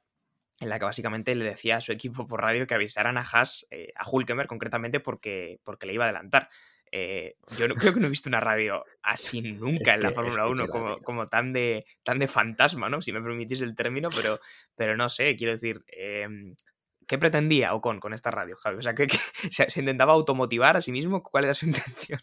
[0.60, 3.66] en la que básicamente le decía a su equipo por radio que avisaran a Haas,
[3.72, 6.50] eh, a Hulkenberg concretamente, porque, porque le iba a adelantar.
[6.92, 10.48] Eh, yo no, creo que no he visto una radio así nunca en la Fórmula
[10.48, 13.02] 1 como, como, tan, de, tan de fantasma, ¿no?
[13.02, 14.40] Si me permitís el término, pero,
[14.76, 16.56] pero no sé, quiero decir, em,
[17.08, 18.78] ¿qué pretendía Ocon con esta radio, Javi?
[18.78, 19.08] O sea, ¿qué,
[19.52, 21.22] se intentaba automotivar a sí mismo?
[21.22, 22.20] ¿Cuál era su intención?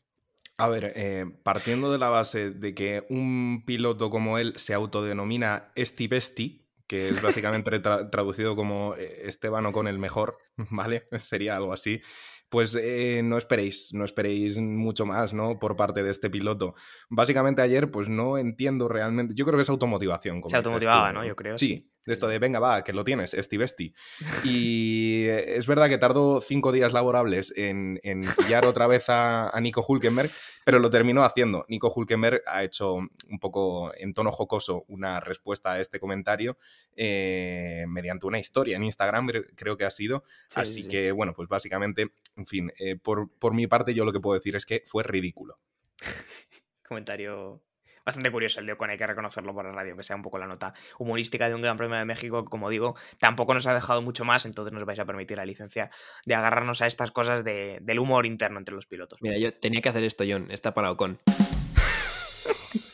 [0.58, 5.70] A ver, eh, partiendo de la base de que un piloto como él se autodenomina
[5.74, 10.38] Esti Besti, que es básicamente traducido como eh, Esteban o con el mejor,
[10.70, 11.08] ¿vale?
[11.18, 12.00] Sería algo así.
[12.48, 15.58] Pues eh, no esperéis, no esperéis mucho más, ¿no?
[15.58, 16.74] Por parte de este piloto.
[17.08, 19.34] Básicamente ayer, pues no entiendo realmente.
[19.34, 20.40] Yo creo que es automotivación.
[20.40, 21.24] Como Se automotivaba, ¿no?
[21.24, 21.58] Yo creo.
[21.58, 23.94] Sí, de esto de venga, va, que lo tienes, esti besti.
[24.44, 28.00] Y es verdad que tardó cinco días laborables en,
[28.36, 30.30] pillar otra vez a, Nico Hulkenberg,
[30.64, 31.64] pero lo terminó haciendo.
[31.68, 36.56] Nico Hulkenberg ha hecho un poco en tono jocoso una respuesta a este comentario
[36.94, 40.22] eh, mediante una historia en Instagram, creo que ha sido.
[40.54, 44.20] Así que, bueno, pues básicamente, en fin, eh, por, por mi parte yo lo que
[44.20, 45.58] puedo decir es que fue ridículo.
[46.86, 47.65] Comentario
[48.06, 50.38] bastante curioso el de Ocon, hay que reconocerlo por la radio, que sea un poco
[50.38, 54.00] la nota humorística de un Gran Premio de México, como digo, tampoco nos ha dejado
[54.00, 55.90] mucho más, entonces nos vais a permitir la licencia
[56.24, 59.20] de agarrarnos a estas cosas del humor interno entre los pilotos.
[59.20, 61.18] Mira, yo tenía que hacer esto, John, está para Ocon.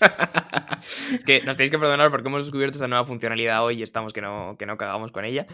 [1.12, 4.12] es que nos tenéis que perdonar porque hemos descubierto esta nueva funcionalidad hoy y estamos
[4.12, 5.46] que no, que no cagamos con ella.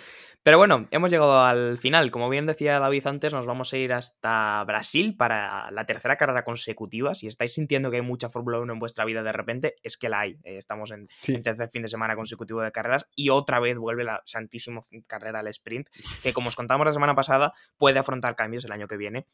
[0.43, 2.11] Pero bueno, hemos llegado al final.
[2.11, 6.45] Como bien decía David antes, nos vamos a ir hasta Brasil para la tercera carrera
[6.45, 7.15] consecutiva.
[7.15, 10.09] Si estáis sintiendo que hay mucha Fórmula 1 en vuestra vida de repente, es que
[10.09, 10.39] la hay.
[10.45, 11.09] Eh, estamos en,
[11.43, 15.49] tercer fin de semana consecutivo de carreras y otra vez vuelve la santísima carrera al
[15.49, 15.89] sprint,
[16.23, 19.27] que como os contamos la semana pasada, puede afrontar cambios el año que viene.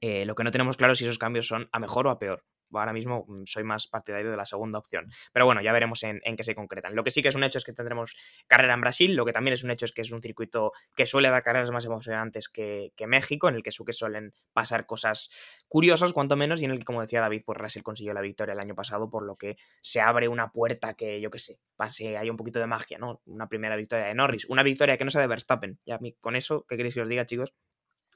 [0.00, 2.18] Eh, lo que no tenemos claro es si esos cambios son a mejor o a
[2.18, 5.10] peor ahora mismo mm, soy más partidario de la segunda opción.
[5.32, 6.94] Pero bueno, ya veremos en, qué se concretan.
[6.94, 8.14] Lo que sí que es un hecho es que tendremos
[8.46, 11.06] carrera en Brasil, lo que también es un hecho es que es un circuito que
[11.06, 15.30] suele dar carreras más emocionantes que, México, en el que que suelen pasar cosas
[15.68, 18.52] curiosas, cuanto menos, y en el que, como decía David, pues Russell consiguió la victoria
[18.52, 22.16] el año pasado, por lo que se abre una puerta que, yo qué sé, pase,
[22.16, 23.22] hay un poquito de magia, ¿no?
[23.26, 25.80] Una primera victoria de Norris, una victoria que no sea de Verstappen.
[25.84, 27.52] Ya con eso, ¿qué queréis que os diga, chicos?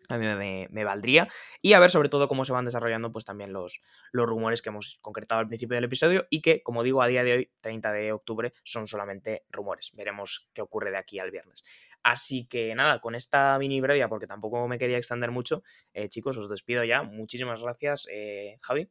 [0.09, 1.28] A mí me, valdría.
[1.62, 3.80] Y a ver sobre todo cómo se van desarrollando pues también los,
[4.12, 7.24] los rumores que hemos concretado al principio del episodio y que, como digo, a día
[7.24, 9.90] de hoy, 30 de octubre, son solamente rumores.
[9.94, 11.64] Veremos qué ocurre de aquí al viernes.
[12.02, 16.36] Así que nada, con esta mini brevia, porque tampoco me quería extender mucho, eh, chicos,
[16.36, 17.02] os despido ya.
[17.02, 18.88] Muchísimas gracias, eh, Javi.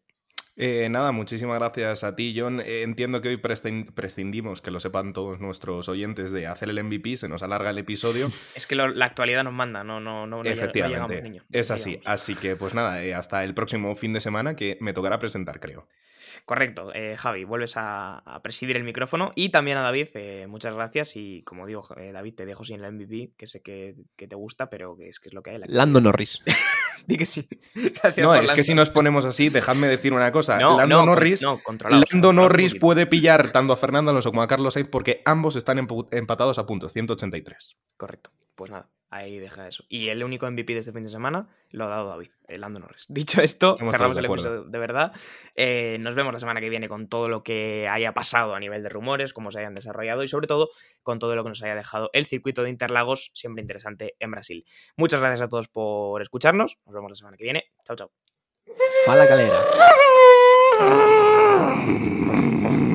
[0.57, 2.61] Eh, nada, muchísimas gracias a ti, John.
[2.61, 7.17] Eh, entiendo que hoy prescindimos, que lo sepan todos nuestros oyentes, de hacer el MVP,
[7.17, 8.31] se nos alarga el episodio.
[8.55, 11.99] Es que la actualidad nos manda, no, no, no, Efectivamente, es así.
[12.05, 15.59] Así que, pues nada, eh, hasta el próximo fin de semana que me tocará presentar,
[15.59, 15.87] creo.
[16.45, 20.09] Correcto, Javi, vuelves a, presidir el micrófono y también a David,
[20.47, 21.83] muchas gracias y como digo,
[22.13, 25.29] David, te dejo sin el MVP, que sé que, te gusta, pero que es, que
[25.29, 25.61] es lo que hay.
[25.67, 26.43] Lando Norris.
[27.07, 27.47] Di que sí.
[28.17, 30.57] no, es que si nos ponemos así, dejadme decir una cosa.
[30.59, 31.41] Lando Norris,
[31.89, 35.85] Lando Norris puede pillar tanto a Fernando Alonso como a Carlos Sainz porque ambos están
[36.11, 37.77] empatados a puntos, 183.
[37.97, 38.31] Correcto.
[38.55, 39.83] Pues nada, ahí deja eso.
[39.89, 42.79] Y el único MVP de este fin de semana lo ha dado David, el Lando
[42.79, 43.05] Norris.
[43.09, 45.13] Dicho esto, Estamos cerramos el episodio de verdad.
[45.55, 48.83] Eh, nos vemos la semana que viene con todo lo que haya pasado a nivel
[48.83, 50.69] de rumores, cómo se hayan desarrollado y sobre todo
[51.03, 54.65] con todo lo que nos haya dejado el circuito de Interlagos, siempre interesante en Brasil.
[54.97, 56.79] Muchas gracias a todos por escucharnos.
[56.85, 57.65] Nos vemos la semana que viene.
[57.83, 58.11] Chao, chao.
[59.05, 59.59] Fala calera.